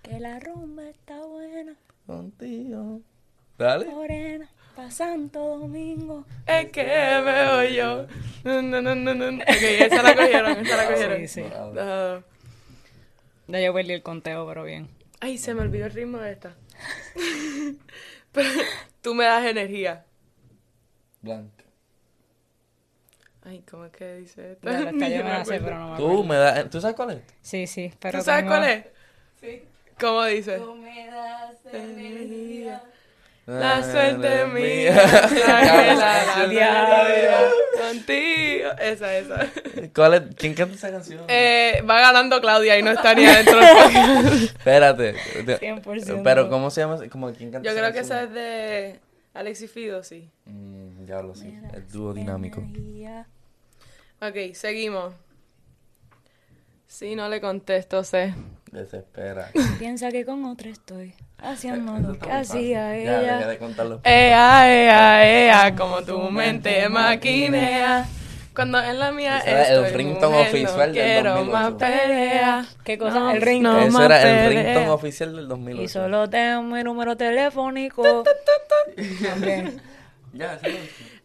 [0.00, 1.74] Que la rumba está buena,
[2.06, 3.00] Contigo.
[3.58, 3.86] Dale.
[3.86, 6.24] morena, pa' Santo Domingo.
[6.46, 8.06] Es que veo yo.
[8.44, 9.42] No, no, no, no, no.
[9.42, 9.48] Ok,
[9.80, 11.18] esa la cogieron, esa la cogieron.
[11.26, 11.44] Sí, sí.
[13.48, 14.88] Ya yo perdí el conteo, pero bien.
[15.18, 16.54] Ay, se me olvidó el ritmo de esta.
[18.30, 18.48] Pero
[19.02, 20.04] tú me das energía.
[21.20, 21.59] Blanca.
[23.50, 24.68] Ay, ¿cómo es que dice esto?
[24.92, 26.70] Me la sé, pero no me Tú me das...
[26.70, 27.18] ¿Tú sabes cuál es?
[27.42, 28.84] Sí, sí, pero ¿Tú sabes tengo- cuál es?
[29.40, 29.62] Sí.
[29.98, 30.58] ¿Cómo dice?
[30.80, 32.82] me das energía.
[33.46, 34.94] La suerte mía.
[34.94, 38.70] la vida contigo.
[38.80, 39.46] Esa, esa.
[39.94, 40.22] ¿Cuál es?
[40.36, 41.24] ¿Quién canta esa canción?
[41.26, 44.42] Eh, va ganando Claudia y no está ni adentro del podcast.
[44.56, 45.14] Espérate.
[45.16, 46.20] 100%.
[46.22, 46.98] Pero ¿cómo se llama?
[47.10, 48.28] Como, ¿Quién canta Yo creo que esa canción?
[48.28, 49.00] es de
[49.34, 50.30] Alex y Fido, sí.
[50.44, 51.58] Mm, ya lo sé.
[51.74, 52.60] El dúo dinámico.
[52.60, 53.26] Energía.
[54.20, 55.14] Ok, seguimos.
[56.86, 58.34] Si no le contesto, sé.
[58.72, 59.50] Desespera.
[59.78, 64.00] Piensa que con otra estoy haciendo Eso lo que Ya, deja de contarlo.
[64.04, 65.28] Ea, ea,
[65.68, 68.06] ea, como tu mente maquinea.
[68.54, 70.16] Cuando en la mía Ese era el mujer,
[70.48, 71.52] oficial no del quiero 2008.
[71.52, 72.66] más pelea.
[72.84, 73.18] ¿Qué cosa?
[73.20, 73.74] No, el ringtone.
[73.78, 74.92] no Ese más era el pelea.
[74.92, 75.82] oficial del 2008.
[75.82, 78.24] Y solo tengo mi número telefónico.
[79.22, 79.80] También.
[80.32, 80.78] Ya, hice.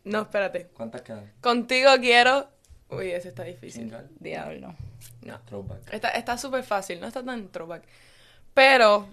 [0.04, 0.68] No, espérate.
[0.74, 1.32] ¿Cuántas quedan?
[1.40, 2.50] Contigo quiero...
[2.98, 3.94] Uy, ese está difícil.
[4.20, 4.76] Diablo.
[5.24, 5.40] No.
[5.42, 5.94] Throwback.
[5.94, 7.84] Está está súper fácil, no está tan throwback.
[8.54, 9.08] Pero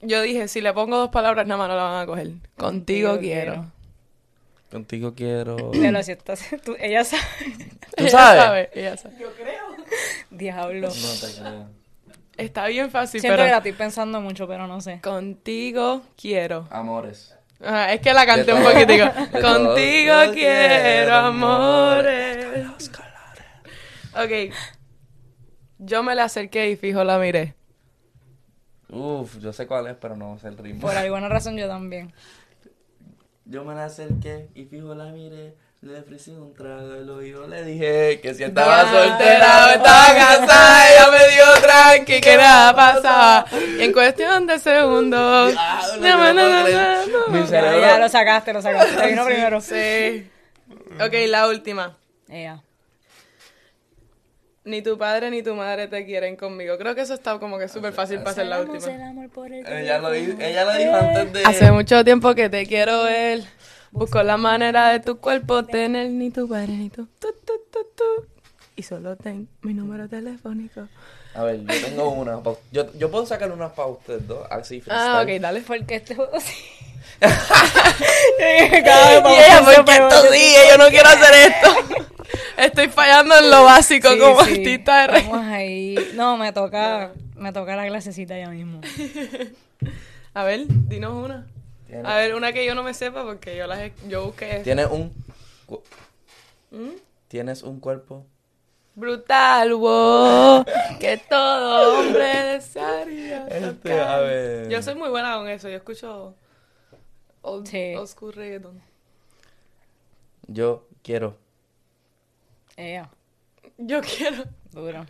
[0.00, 2.26] yo dije, si le pongo dos palabras, nada más no la van a coger.
[2.56, 3.52] Contigo, Contigo quiero.
[3.52, 3.72] quiero.
[4.70, 5.72] Contigo quiero.
[5.74, 6.34] Ya lo siento.
[6.64, 7.22] tú- ella sabe.
[7.96, 8.42] ¿Tú Ella sabes?
[8.42, 9.14] sabe, ella sabe.
[10.30, 10.88] Diablo.
[10.88, 11.66] No te creo.
[12.36, 15.00] Está bien fácil, Siento que la estoy pensando mucho, pero no sé.
[15.00, 16.66] Contigo quiero.
[16.70, 17.36] Amores.
[17.64, 19.04] Ah, es que la canté De un poquitico.
[19.40, 22.90] Contigo quiero quiero amores.
[24.16, 24.54] Ok.
[25.78, 27.54] Yo me le acerqué y fijo la miré.
[28.90, 30.82] Uf, yo sé cuál es, pero no sé el ritmo.
[30.82, 32.12] Por alguna razón yo también.
[33.44, 35.54] Yo me la acerqué y fijo la miré.
[35.82, 37.46] Le ofrecí un trago al oído.
[37.46, 38.90] Le dije que si estaba Ya.
[38.90, 43.44] soltera o estaba casada, ella me dijo tranqui que nada pasaba.
[43.78, 45.52] Y en cuestión de segundos.
[45.54, 48.96] Na, no cerebro- Ya, ya lo sacaste, lo sacaste.
[48.96, 49.60] Te vino primero.
[49.60, 50.30] Sí.
[51.04, 51.98] Ok, la última.
[52.30, 52.62] Ella.
[54.64, 56.78] Ni tu padre ni tu madre te quieren conmigo.
[56.78, 58.86] Creo que eso está como que súper fácil para hacer la última.
[58.94, 60.38] el amor por el Ella lo, teléfono.
[60.38, 61.42] di- ella lo dijo antes de.
[61.44, 63.44] Hace mucho tiempo que te quiero ver.
[63.90, 67.06] Busco la manera de tu cuerpo tener ni tu padre ni tu.
[67.06, 68.26] tu, tu, tu, tu.
[68.76, 70.88] Y solo ten mi número telefónico.
[71.34, 72.42] A ver, yo tengo una.
[72.42, 74.46] pa- Yo, yo puedo sacar unas para ustedes dos.
[74.50, 75.60] Así, Ah, ok, dale.
[75.60, 76.54] Porque este juego sí.
[78.38, 78.42] Y
[78.76, 80.56] ella, ¿por qué esto sigue?
[80.70, 82.13] Yo no quiero hacer esto.
[82.56, 84.50] Estoy fallando en lo básico Sí, como sí.
[84.52, 85.32] artista de reggaetón.
[85.38, 85.96] Vamos ahí.
[86.14, 88.80] No, me toca, me toca la clasecita ya mismo.
[90.34, 91.46] A ver, dinos una.
[92.04, 94.60] A ver, una que yo no me sepa porque yo las yo busqué.
[94.64, 95.12] Tienes un.
[96.70, 96.90] ¿Mm?
[97.28, 98.26] Tienes un cuerpo.
[98.96, 100.64] Brutal, wow,
[101.00, 103.46] que todo hombre desearía.
[103.48, 104.68] Este, a ver.
[104.68, 106.34] Yo soy muy buena con eso, yo escucho
[107.42, 107.94] old, Sí.
[107.96, 108.80] old school reggaeton.
[110.46, 111.36] Yo quiero.
[112.76, 113.08] Ella,
[113.78, 115.04] Yo quiero, duro.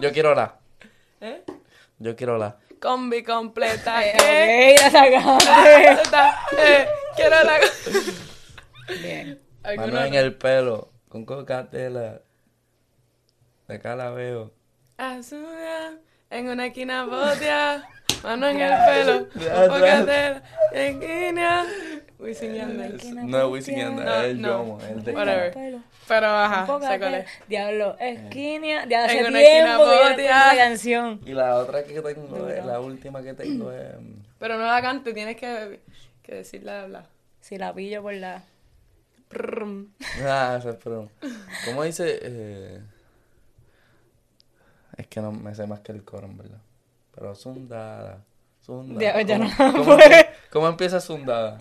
[0.00, 0.58] Yo quiero la.
[1.20, 1.42] ¿eh?
[1.98, 2.56] Yo quiero la.
[2.80, 4.74] Combi completa, Eh, ¿qué?
[4.76, 5.24] ok, la sacaste.
[5.24, 7.58] Completa, eh, quiero la...
[9.02, 9.40] Bien.
[9.64, 10.92] ¿Alguna Mano en el pelo.
[11.08, 12.20] Con cocatela.
[13.66, 14.52] De acá la veo.
[14.96, 15.92] Azura,
[16.30, 17.88] en una esquina botea,
[18.22, 19.26] mano en el pelo,
[19.66, 20.42] focatera,
[20.72, 21.64] esquina.
[22.18, 23.00] Wisin y Yandel.
[23.30, 24.48] No es Wisin y Yandel, No, es el no.
[24.48, 25.12] Yomo, el de...
[25.12, 25.52] Whatever.
[25.52, 25.80] Pelo.
[26.08, 27.26] Pero ajá, sé cuál es.
[27.48, 28.86] Diablo, esquina.
[28.86, 31.20] De hace En una tiempo esquina que esa canción.
[31.26, 33.92] Y la otra que tengo, es- la última que tengo es...
[34.38, 35.80] Pero no la cantes, tienes que,
[36.22, 37.06] que decirla hablar.
[37.40, 38.42] Si la pillo por la...
[40.24, 41.10] Ah, esa es pero...
[41.66, 42.18] ¿Cómo dice?
[42.22, 42.80] Eh...
[44.96, 46.58] Es que no me sé más que el coro, en verdad.
[47.14, 48.24] Pero Sundada,
[48.60, 49.00] Sundada.
[49.00, 49.98] Ya- ya ¿Cómo, no cómo,
[50.50, 51.60] cómo empieza Sundada?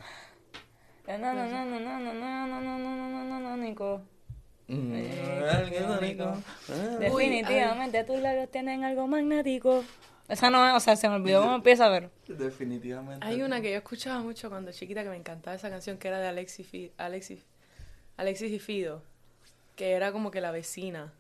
[7.00, 9.84] Definitivamente tus labios tienen algo magnético.
[10.28, 12.12] Esa no es, o sea, se me olvidó cómo empieza, pero...
[12.28, 13.26] Definitivamente.
[13.26, 16.20] Hay una que yo escuchaba mucho cuando chiquita que me encantaba esa canción que era
[16.20, 17.46] de Alexis, Alexis,
[18.18, 19.04] Alexis y Fido,
[19.78, 21.14] que era como que la vecina.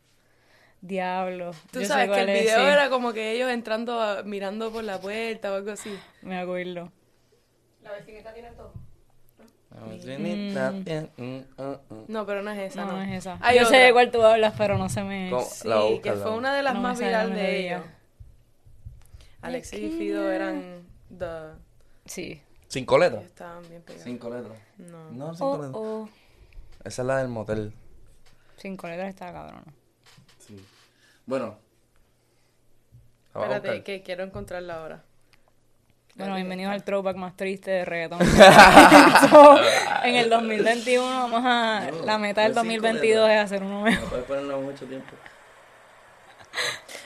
[0.82, 1.52] Diablo.
[1.72, 2.66] Tú Yo sabes que el video sí.
[2.66, 5.98] era como que ellos entrando, a- mirando por la puerta o algo así.
[6.22, 6.92] Me acuerdo.
[7.82, 8.74] La vecinita tiene todo.
[9.38, 9.67] La vecinita tiene- mm, mm, mm.
[12.08, 13.02] No, pero no es esa, No, no.
[13.02, 13.38] es esa.
[13.42, 13.80] Hay Yo sé otra.
[13.86, 15.30] de cuál tú hablas, pero no se me...
[15.30, 15.44] ¿Cómo?
[15.44, 17.82] Sí, La que la fue una de las No más virales de ellos.
[19.42, 21.54] Alexis y Fido eran the...
[22.06, 22.42] Sí.
[22.68, 23.24] ¿Cinco letras?
[23.24, 24.04] estaban bien pegados.
[24.04, 24.58] Cinco letras.
[24.78, 25.12] No.
[25.12, 25.72] No, cinco Oh, letras.
[25.76, 26.10] oh.
[26.84, 27.74] Esa es la del motel.
[28.58, 29.64] Cinco letras está cabrón.
[30.40, 30.64] Sí.
[31.26, 31.58] Bueno.
[33.34, 35.04] Espérate, que quiero encontrarla ahora.
[36.18, 38.20] Bueno, bienvenidos al throwback más triste de reggaetón.
[39.30, 39.60] So,
[40.04, 41.92] en el 2021 vamos a...
[41.92, 43.38] No, la meta del no es cinco 2022 letras.
[43.38, 44.04] es hacer uno mejor.
[44.04, 45.12] No puedes ponerla mucho tiempo.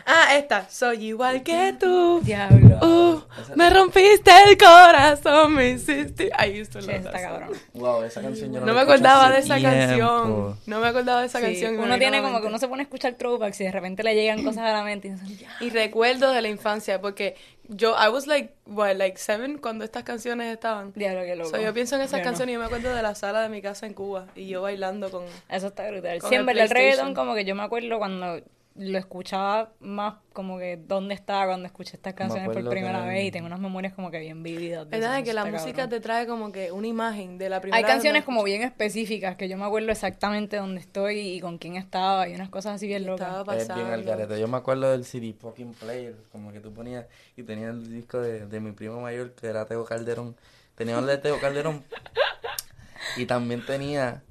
[0.06, 0.70] Ah, esta.
[0.70, 2.20] Soy igual que tú.
[2.24, 2.78] Diablo.
[2.82, 3.22] Uh,
[3.56, 6.30] me rompiste el corazón, me hiciste.
[6.38, 7.50] I used to Sí, love está cabrón.
[7.74, 9.76] Wow, esa canción yo no, No me acordaba de esa tiempo.
[9.78, 10.60] canción.
[10.66, 11.80] No me acordaba de esa Sí, canción.
[11.80, 14.44] uno tiene como que uno se pone a escuchar throwbacks y de repente le llegan
[14.44, 15.50] cosas a la mente y dicen, ya.
[15.60, 17.36] Y recuerdo de la infancia, porque
[17.68, 20.92] yo, I was like, what, like seven cuando estas canciones estaban.
[20.96, 21.50] Diablo, qué loco.
[21.52, 22.24] So, yo pienso en esas Yo no.
[22.26, 24.62] canciones y yo me acuerdo de la sala de mi casa en Cuba y yo
[24.62, 25.24] bailando con...
[25.50, 26.20] Eso está brutal.
[26.22, 28.42] Siempre el el, reggaetón como que yo me acuerdo cuando
[28.76, 33.26] lo escuchaba más como que dónde estaba cuando escuché estas canciones por primera que- vez
[33.26, 34.90] y tengo unas memorias como que bien vividas.
[34.90, 35.18] de ¿Verdad?
[35.18, 35.90] eso, que la música cabrón.
[35.90, 39.50] te trae como que una imagen de la primera Hay canciones como bien específicas que
[39.50, 43.06] yo me acuerdo exactamente dónde estoy y con quién estaba y unas cosas así bien
[43.06, 43.28] locas.
[43.28, 44.12] estaba Es bien al pasando.
[44.12, 44.40] garete.
[44.40, 47.06] Yo me acuerdo del CD fucking player, como que tú ponías
[47.36, 50.36] y tenía el disco de, de mi primo mayor que era Teo Calderón.
[50.76, 51.84] Tenía el de Teo Calderón
[53.18, 54.24] y también tenía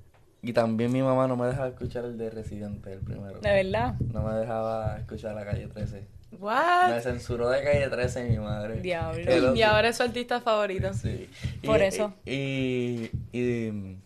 [0.43, 3.41] y también mi mamá no me dejaba escuchar el de Residente, el primero.
[3.41, 3.95] De verdad.
[4.13, 6.07] No me dejaba escuchar la calle 13.
[6.39, 6.91] What?
[6.91, 8.81] Me censuró de calle 13 mi madre.
[8.81, 9.23] Diablo.
[9.27, 10.93] Pero- Y ahora es su artista favorito.
[10.95, 11.29] Sí.
[11.63, 12.15] Y- Por eso.
[12.25, 13.99] Y, y,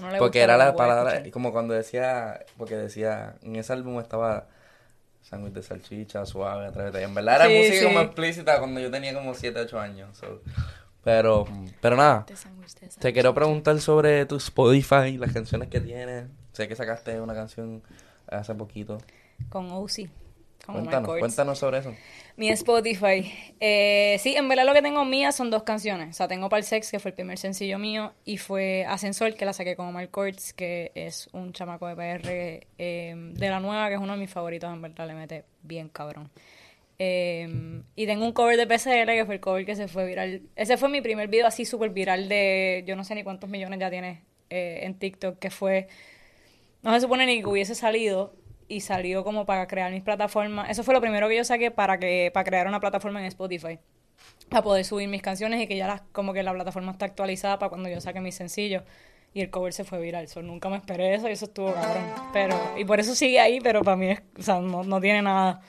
[0.00, 1.32] No le porque era la palabra, escuchar.
[1.32, 4.46] como cuando decía, porque decía, en ese álbum estaba
[5.22, 7.02] sándwich de salchicha, suave, atrévete.
[7.02, 7.84] En verdad era Sí, música sí.
[7.86, 10.16] como explícita cuando yo tenía como 7, 8 años.
[10.16, 10.40] so.
[11.02, 11.46] Pero,
[11.80, 12.26] pero nada,
[12.98, 16.26] te quiero preguntar sobre tu Spotify, las canciones que tienes.
[16.52, 17.82] Sé que sacaste una canción
[18.28, 18.98] hace poquito.
[19.48, 20.10] Con OC.
[20.66, 21.94] Con Omar Cuéntanos, cuéntanos sobre eso.
[22.36, 23.32] Mi Spotify.
[23.60, 26.10] Eh, sí, en verdad lo que tengo mía son dos canciones.
[26.10, 29.54] O sea, tengo Sex, que fue el primer sencillo mío, y fue Ascensor, que la
[29.54, 33.94] saqué con Omar Courtz, que es un chamaco de PR eh, de la nueva, que
[33.94, 36.30] es uno de mis favoritos, en verdad, le mete bien cabrón.
[37.02, 40.42] Eh, y tengo un cover de PCL, que fue el cover que se fue viral.
[40.54, 43.80] Ese fue mi primer video así súper viral de, yo no sé ni cuántos millones
[43.80, 45.88] ya tiene eh, en TikTok, que fue
[46.82, 48.34] no se supone ni que hubiese salido
[48.68, 50.68] y salió como para crear mis plataformas.
[50.68, 53.78] Eso fue lo primero que yo saqué para que para crear una plataforma en Spotify.
[54.50, 57.58] Para poder subir mis canciones y que ya las, como que la plataforma está actualizada
[57.58, 58.82] para cuando yo saque mis sencillos.
[59.32, 60.28] Y el cover se fue viral.
[60.28, 62.04] So, nunca me esperé eso y eso estuvo cabrón.
[62.34, 65.22] Pero, y por eso sigue ahí, pero para mí es, o sea, no, no tiene
[65.22, 65.62] nada.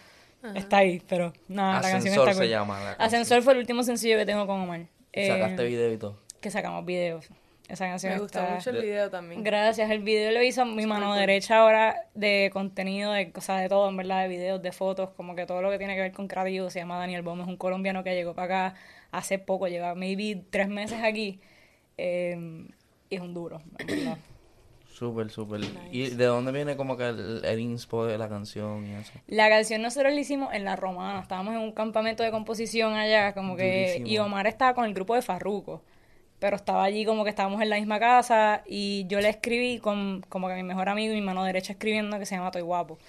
[0.55, 2.49] Está ahí, pero nada, la canción Ascensor está se cool.
[2.49, 3.05] llama la canción.
[3.07, 4.81] Ascensor fue el último sencillo que tengo con Omar.
[5.13, 6.17] Eh, Sacaste video y todo.
[6.39, 7.27] que sacamos videos.
[7.67, 9.43] Esa canción Me gusta está- mucho el video también.
[9.43, 13.87] Gracias, el video lo hizo mi mano derecha ahora de contenido, de cosas de todo,
[13.87, 16.27] en verdad, de videos, de fotos, como que todo lo que tiene que ver con
[16.27, 16.69] creativo.
[16.69, 18.75] Se llama Daniel Bom, es un colombiano que llegó para acá
[19.11, 21.39] hace poco, lleva maybe tres meses aquí.
[21.97, 22.65] eh,
[23.09, 24.17] y es un duro, en verdad.
[25.01, 25.61] Súper, súper.
[25.91, 29.13] ¿Y de dónde viene como que el, el inspo de la canción y eso?
[29.25, 33.33] La canción nosotros la hicimos en La Romana, estábamos en un campamento de composición allá,
[33.33, 35.81] como que, y Omar estaba con el grupo de Farruko,
[36.37, 40.23] pero estaba allí como que estábamos en la misma casa, y yo le escribí con
[40.29, 42.99] como que mi mejor amigo y mi mano derecha escribiendo que se llama Toy Guapo.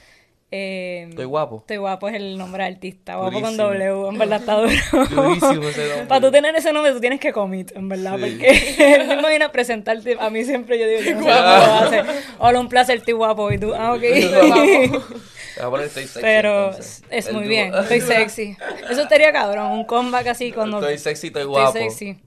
[0.55, 1.61] Eh, Estoy guapo.
[1.61, 3.57] Estoy guapo es el nombre de artista, guapo con.
[3.57, 4.69] W, en verdad está duro.
[5.09, 6.07] Durísimo ese nombre.
[6.07, 8.21] Para tú tener ese nombre, tú tienes que commit, en verdad, Sí.
[8.21, 11.35] porque él mismo viene a presentarte, a mí siempre yo digo, yo no sé lo
[11.35, 12.03] hace.
[12.39, 14.01] Hola, un placer, estoy guapo, y tú, ah, ok.
[14.03, 16.21] Te voy a poner estoy sexy.
[16.21, 17.03] Pero entonces.
[17.11, 18.57] es El muy bien, estoy sexy.
[18.91, 21.73] Eso estaría cabrón, un comeback así cuando Estoy sexy, estoy estoy guapo.
[21.73, 22.19] sexy.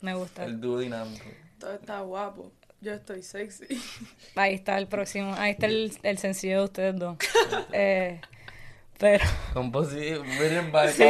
[0.00, 0.44] Me gusta.
[0.44, 1.24] El dúo dinámico.
[1.58, 2.52] Todo está guapo.
[2.84, 3.64] Yo estoy sexy.
[4.34, 7.16] Ahí está el próximo, ahí está el, el sencillo de ustedes dos.
[7.72, 8.20] Eh,
[8.98, 9.24] pero
[9.54, 11.04] Composición, miren, Sí.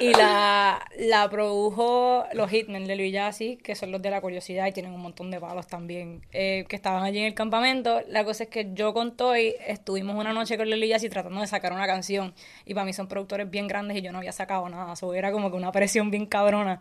[0.00, 4.66] Y la, la produjo los Hitmen de Luis Yassi, que son los de la curiosidad
[4.66, 8.00] y tienen un montón de palos también, eh, que estaban allí en el campamento.
[8.08, 11.46] La cosa es que yo con Toy estuvimos una noche con Luis Yassi tratando de
[11.46, 14.66] sacar una canción y para mí son productores bien grandes y yo no había sacado
[14.70, 16.80] nada, so, era como que una presión bien cabrona.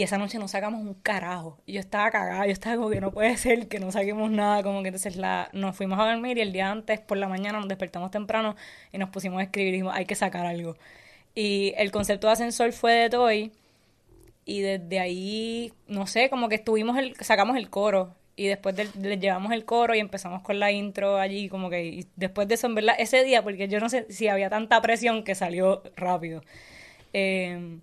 [0.00, 1.58] Y esa noche no sacamos un carajo.
[1.66, 4.62] Y yo estaba cagada, yo estaba como que no puede ser que no saquemos nada.
[4.62, 7.58] Como que entonces la, nos fuimos a dormir y el día antes, por la mañana,
[7.58, 8.56] nos despertamos temprano
[8.92, 10.78] y nos pusimos a escribir y dijimos, hay que sacar algo.
[11.34, 13.52] Y el concepto de ascensor fue de Toy.
[14.46, 18.14] Y desde ahí, no sé, como que estuvimos, el, sacamos el coro.
[18.36, 22.06] Y después le llevamos el coro y empezamos con la intro allí, como que y
[22.16, 25.24] después de eso, en verdad, ese día, porque yo no sé si había tanta presión
[25.24, 26.42] que salió rápido.
[27.12, 27.80] Eh,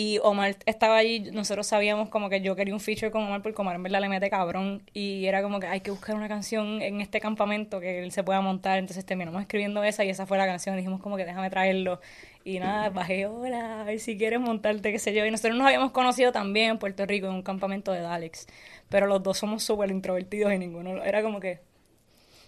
[0.00, 3.60] y Omar estaba allí, nosotros sabíamos como que yo quería un feature con Omar porque
[3.60, 6.80] Omar en verdad le mete cabrón y era como que hay que buscar una canción
[6.82, 10.38] en este campamento que él se pueda montar, entonces terminamos escribiendo esa y esa fue
[10.38, 12.00] la canción, dijimos como que déjame traerlo.
[12.44, 15.66] Y nada, bajé, hola, a ver si quieres montarte, qué sé yo, y nosotros nos
[15.66, 18.46] habíamos conocido también en Puerto Rico en un campamento de Dalex,
[18.88, 21.58] pero los dos somos súper introvertidos y ninguno, era como que,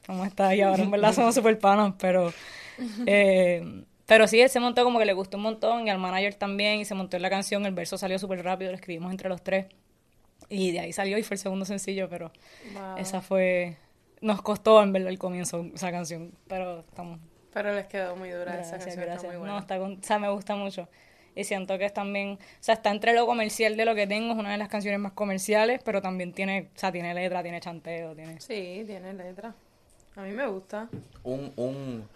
[0.07, 0.55] ¿cómo está?
[0.55, 2.32] Y ahora en verdad somos súper panas, pero...
[3.07, 6.35] Eh, pero sí, él se montó como que le gustó un montón y al manager
[6.35, 9.29] también y se montó en la canción, el verso salió súper rápido, lo escribimos entre
[9.29, 9.67] los tres
[10.49, 12.33] y de ahí salió y fue el segundo sencillo, pero
[12.75, 12.97] Wow.
[12.99, 13.77] esa fue...
[14.21, 17.21] Nos costó en verdad el comienzo esa canción, pero estamos...
[17.53, 18.97] Pero les quedó muy dura esa canción.
[18.97, 19.17] gracias.
[19.19, 19.53] Está muy buena.
[19.55, 20.89] No, está con- o sea, me gusta mucho.
[21.37, 24.33] Y siento que es también, o sea, está entre lo comercial de lo que tengo,
[24.33, 27.61] es una de las canciones más comerciales, pero también tiene, o sea, tiene letra, tiene
[27.61, 28.41] chanteo, tiene...
[28.41, 29.55] Sí, tiene letra.
[30.17, 30.89] A mí me gusta.
[31.23, 32.09] Un, un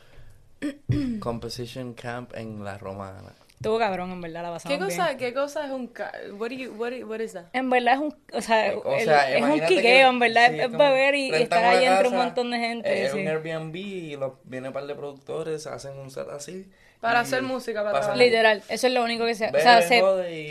[1.21, 3.33] composition camp en la romana.
[3.55, 4.99] Estuvo cabrón, en verdad, la pasamos ¿Qué bien.
[4.99, 7.45] cosa, ¿Qué cosa es un ca what, do you, what, do- what is that?
[7.55, 10.51] En verdad es un, o sea, O el- sea, es un quiqueo, que- en verdad,
[10.51, 12.89] sí, es beber y, y estar ahí entre un casa, montón de gente.
[12.93, 13.19] eh, Es sí.
[13.21, 16.69] un Airbnb y lo, viene un par de productores, hacen un set así.
[17.01, 18.17] Para hacer música, para trabajar.
[18.17, 19.49] Literal, eso es lo único que se...
[19.49, 20.01] O beben, sea, se, y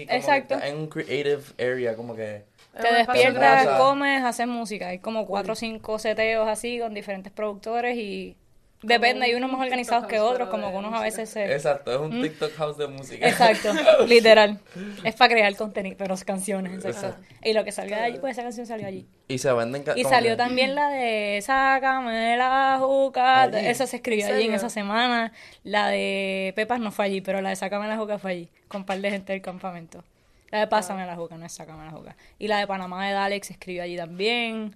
[0.06, 0.60] como exacto.
[0.64, 2.46] en un creative area, como que...
[2.80, 3.78] Te despiertas, casa.
[3.78, 4.88] comes, haces música.
[4.88, 8.36] Hay como cuatro o cinco seteos así con diferentes productores y
[8.84, 11.52] depende, hay unos más organizados que otros, como que unos a veces se...
[11.54, 13.26] Exacto, es un TikTok house de música.
[13.26, 13.30] ¿Mm?
[13.30, 13.74] Exacto,
[14.08, 14.60] literal.
[15.04, 16.74] Es para crear contenido, pero es canciones.
[16.74, 17.08] exacto.
[17.08, 17.26] Exacto.
[17.44, 19.08] Y lo que salga de allí, pues esa canción salió allí.
[19.28, 19.84] Y se venden...
[19.96, 23.46] Y salió que- también la de Sácame la juca.
[23.46, 25.32] Esa se escribió ¿En allí en esa semana.
[25.64, 28.50] La de Pepas no fue allí, pero la de Sácame la juca fue allí.
[28.68, 30.04] Con un par de gente del campamento.
[30.52, 32.16] La de Pásame la juca, no es Sácame la juca.
[32.38, 34.76] Y la de Panamá de Dalex se escribió allí también.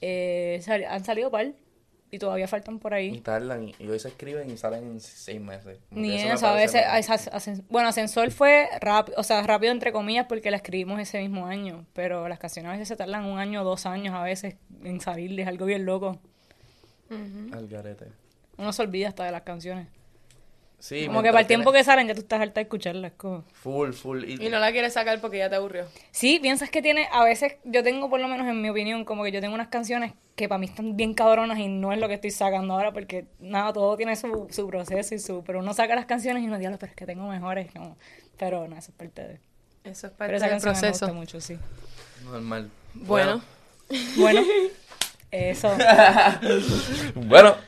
[0.00, 1.48] Eh, sal- han salido par.
[2.14, 3.20] Y todavía faltan por Y ahí.
[3.20, 5.78] tardan, y, y hoy se escriben y salen en seis meses.
[5.88, 6.84] Como Ni eso a veces,
[7.70, 11.86] bueno, Ascensor fue rápido, o sea, rápido entre comillas porque la escribimos ese mismo año,
[11.94, 15.00] pero las canciones a veces se tardan un año o dos años a veces en
[15.00, 16.20] salir, es algo bien loco.
[17.52, 18.06] Al garete.
[18.58, 19.88] Uno se olvida hasta de las canciones.
[20.84, 23.12] Sí, como que para el tiempo tienes- que salen ya tú estás harta de escucharlas.
[23.16, 23.44] Como...
[23.52, 24.24] Full, full.
[24.24, 25.86] Y, Y no la quieres sacar porque ya te aburrió.
[26.10, 29.22] Sí, piensas que tiene, a veces yo tengo por lo menos en mi opinión, como
[29.22, 32.08] que yo tengo unas canciones que para mí están bien cabronas y no es lo
[32.08, 35.72] que estoy sacando ahora porque nada, todo tiene su, su proceso y su, pero uno
[35.72, 37.96] saca las canciones y uno dice, pero es que tengo mejores, como,
[38.36, 39.40] pero no, eso es parte de...
[39.84, 41.06] Eso es Pero parte esa del canción me proceso.
[41.06, 41.58] gusta mucho, sí.
[42.24, 42.70] Normal.
[42.94, 43.40] Bueno,
[44.16, 44.42] Bueno,
[45.30, 45.70] eso.
[47.14, 47.54] Bueno.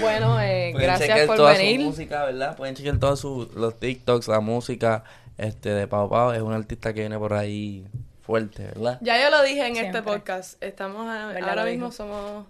[0.00, 1.80] bueno, eh, Pueden gracias chequear por toda venir.
[1.80, 2.56] su música, ¿verdad?
[2.56, 5.04] Pueden chequear todos sus, los TikToks, la música
[5.38, 6.32] este de Pau Pau.
[6.32, 7.86] Es un artista que viene por ahí
[8.22, 8.98] fuerte, ¿verdad?
[9.00, 9.98] Ya yo lo dije en Siempre.
[9.98, 10.62] este podcast.
[10.62, 11.92] Estamos ahora mismo dijo.
[11.92, 12.46] somos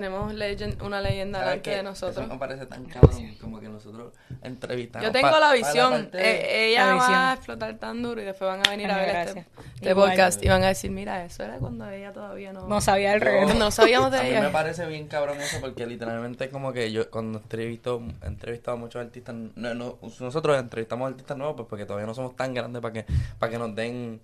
[0.00, 2.24] tenemos legend- una leyenda ¿Sabes delante de nosotros.
[2.24, 5.06] Eso me parece tan cabrón como que nosotros entrevistamos.
[5.06, 6.10] Yo tengo pa- la visión.
[6.12, 7.14] Eh, ella La va visión.
[7.18, 9.36] a explotar tan duro y después van a venir a ver gracias.
[9.36, 12.66] este, este podcast y van a decir, mira, eso era cuando ella todavía no...
[12.68, 13.58] No sabía el reggaetón.
[13.58, 14.40] No sabíamos de a mí ella.
[14.42, 18.76] me parece bien cabrón eso porque literalmente es como que yo cuando entrevisto, he entrevistado
[18.76, 22.54] a muchos artistas, no, no, nosotros entrevistamos artistas nuevos pues porque todavía no somos tan
[22.54, 23.04] grandes para que,
[23.38, 24.20] para que nos den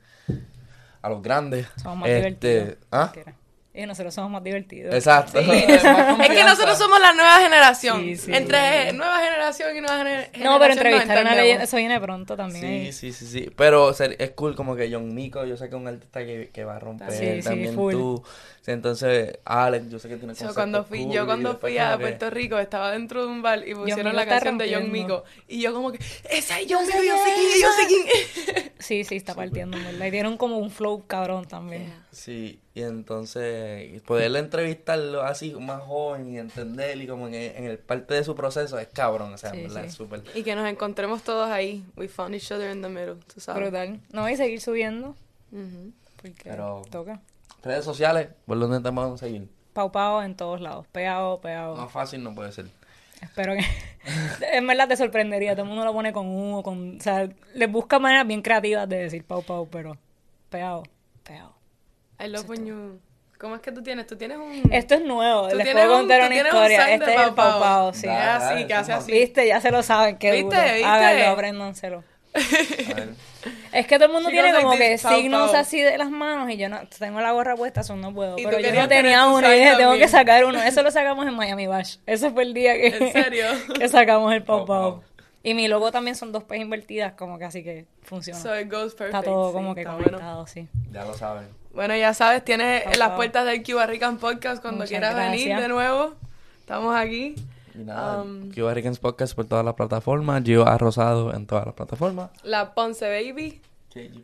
[1.03, 1.67] a los grandes.
[1.83, 2.87] Somos más Este, divertidos.
[2.93, 3.13] ¿ah?
[3.77, 4.95] Y nosotros somos más divertidos.
[4.95, 5.41] Exacto.
[5.41, 8.01] Es que nosotros somos la nueva generación.
[8.03, 8.33] Sí, sí.
[8.33, 10.45] Entre nueva generación y nueva gener- generación.
[10.45, 12.93] No, pero entrevistar a una leyenda, eso viene pronto también.
[12.93, 13.51] Sí, sí, sí, sí.
[13.57, 16.65] Pero es cool como que John Mico, yo sé que es un artista que, que
[16.65, 17.11] va a romper.
[17.11, 17.93] Sí, sí, también full.
[17.93, 18.25] tú.
[18.65, 22.03] Sí, entonces, Alex, yo sé que tiene So, cuando fui, yo cuando fui a que-
[22.05, 24.91] Puerto Rico estaba dentro de un bar y pusieron la canción de John.
[24.91, 25.99] Mico y yo como que
[26.31, 28.07] esa es John Mico yo sé quién yo sé quién
[28.57, 28.71] es".
[28.85, 30.07] Sí, sí, está partiendo, en ¿verdad?
[30.07, 31.93] Y tienen como un flow cabrón también.
[32.11, 37.65] Sí, y entonces poderle entrevistarlo así más joven y entender y como en el, en
[37.65, 39.87] el parte de su proceso es cabrón, o sea, Sí, en verdad sí.
[39.89, 40.23] es súper.
[40.35, 41.85] Y que nos encontremos todos ahí.
[41.97, 43.63] We found each other in the middle, tú sabes.
[43.63, 44.01] Brutal.
[44.13, 45.15] No, y seguir subiendo.
[46.17, 47.21] Porque Pero- toca.
[47.65, 49.49] Redes sociales, ¿por dónde te vamos a seguir?
[49.73, 50.87] Pau Pau en todos lados.
[50.93, 51.77] Pegado, pegado.
[51.77, 52.67] Más fácil no puede ser.
[53.21, 53.65] Espero que.
[54.53, 55.53] en verdad te sorprendería.
[55.53, 56.99] Todo el mundo lo pone con U, con.
[56.99, 59.97] O sea, les busca maneras bien creativas de decir Pau Pau, pero.
[60.51, 60.83] Pegado,
[61.25, 61.55] pegado.
[62.21, 63.01] I love when you...
[63.39, 64.07] ¿Cómo es que tú tienes?
[64.07, 64.73] Tú tienes un...
[64.73, 65.49] Esto es nuevo.
[65.49, 66.95] Tú Les puedo un- contar tú una un historia.
[66.95, 68.07] Este es el Pau Pau sí.
[68.07, 69.11] Así, que hace así.
[69.11, 70.17] Viste, ya se lo saben.
[70.17, 70.55] Qué ¿Viste?
[70.55, 70.63] duro.
[70.63, 70.85] ¿Viste?
[70.85, 72.05] Háganlo, apréndanselo.
[72.35, 73.09] A ver.
[73.75, 75.61] Es que todo el mundo She tiene como like que signos Pau.
[75.61, 78.37] así de las manos y yo no tengo la gorra puesta, eso no puedo.
[78.37, 80.63] Pero yo no tenía uno y dije, tengo que sacar uno.
[80.63, 81.97] Eso lo sacamos en Miami Bash.
[82.07, 83.47] Ese fue el día que, ¿En serio?
[83.79, 85.01] que sacamos el Pau Pau Pau.
[85.01, 85.03] Pau.
[85.43, 88.41] Y mi logo también son dos P invertidas, como que así que funciona.
[88.41, 89.17] So it goes perfect.
[89.17, 90.47] Está todo sí, como que está conectado, bueno.
[90.47, 90.69] sí.
[90.93, 91.49] Ya lo saben.
[91.75, 93.17] Bueno, ya sabes, tienes Pau, las pau.
[93.17, 96.15] puertas del Cuba Rican Podcast cuando Muchas quieras venir de nuevo.
[96.61, 97.35] Estamos aquí.
[97.75, 101.75] Y nada, Um, Cuba Ricans Podcast por todas las plataformas, Gio Arrosado en todas las
[101.75, 102.31] plataformas.
[102.43, 103.61] La Ponce Baby.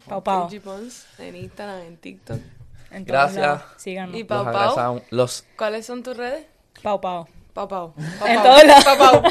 [0.09, 0.49] Pau Pau.
[0.49, 2.39] KG Pons, en Instagram, en TikTok.
[2.91, 3.41] En Gracias.
[3.41, 3.63] lados.
[3.77, 4.17] Síganos.
[4.17, 5.03] Y Los, Pau Pau.
[5.11, 6.45] los ¿Cuáles son tus redes?
[6.83, 7.27] Pau Pau.
[7.53, 7.95] Pau Pau.
[7.97, 8.85] En Pau, todos lados.
[8.85, 9.23] Pau Pau.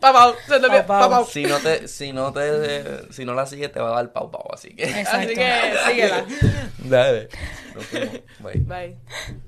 [0.00, 0.34] Pau Pau.
[0.46, 0.86] Se te olvidó.
[0.86, 1.10] Pau, Pau Pau.
[1.10, 1.24] Pau.
[1.26, 4.12] si no te, si no te, eh, si no la sigues te va a dar
[4.12, 5.18] pau pau, así que Exacto.
[5.18, 6.24] Así que síguela.
[6.78, 7.28] dale.
[7.74, 8.20] Nos vemos.
[8.40, 8.58] Bye.
[8.60, 9.44] Bye.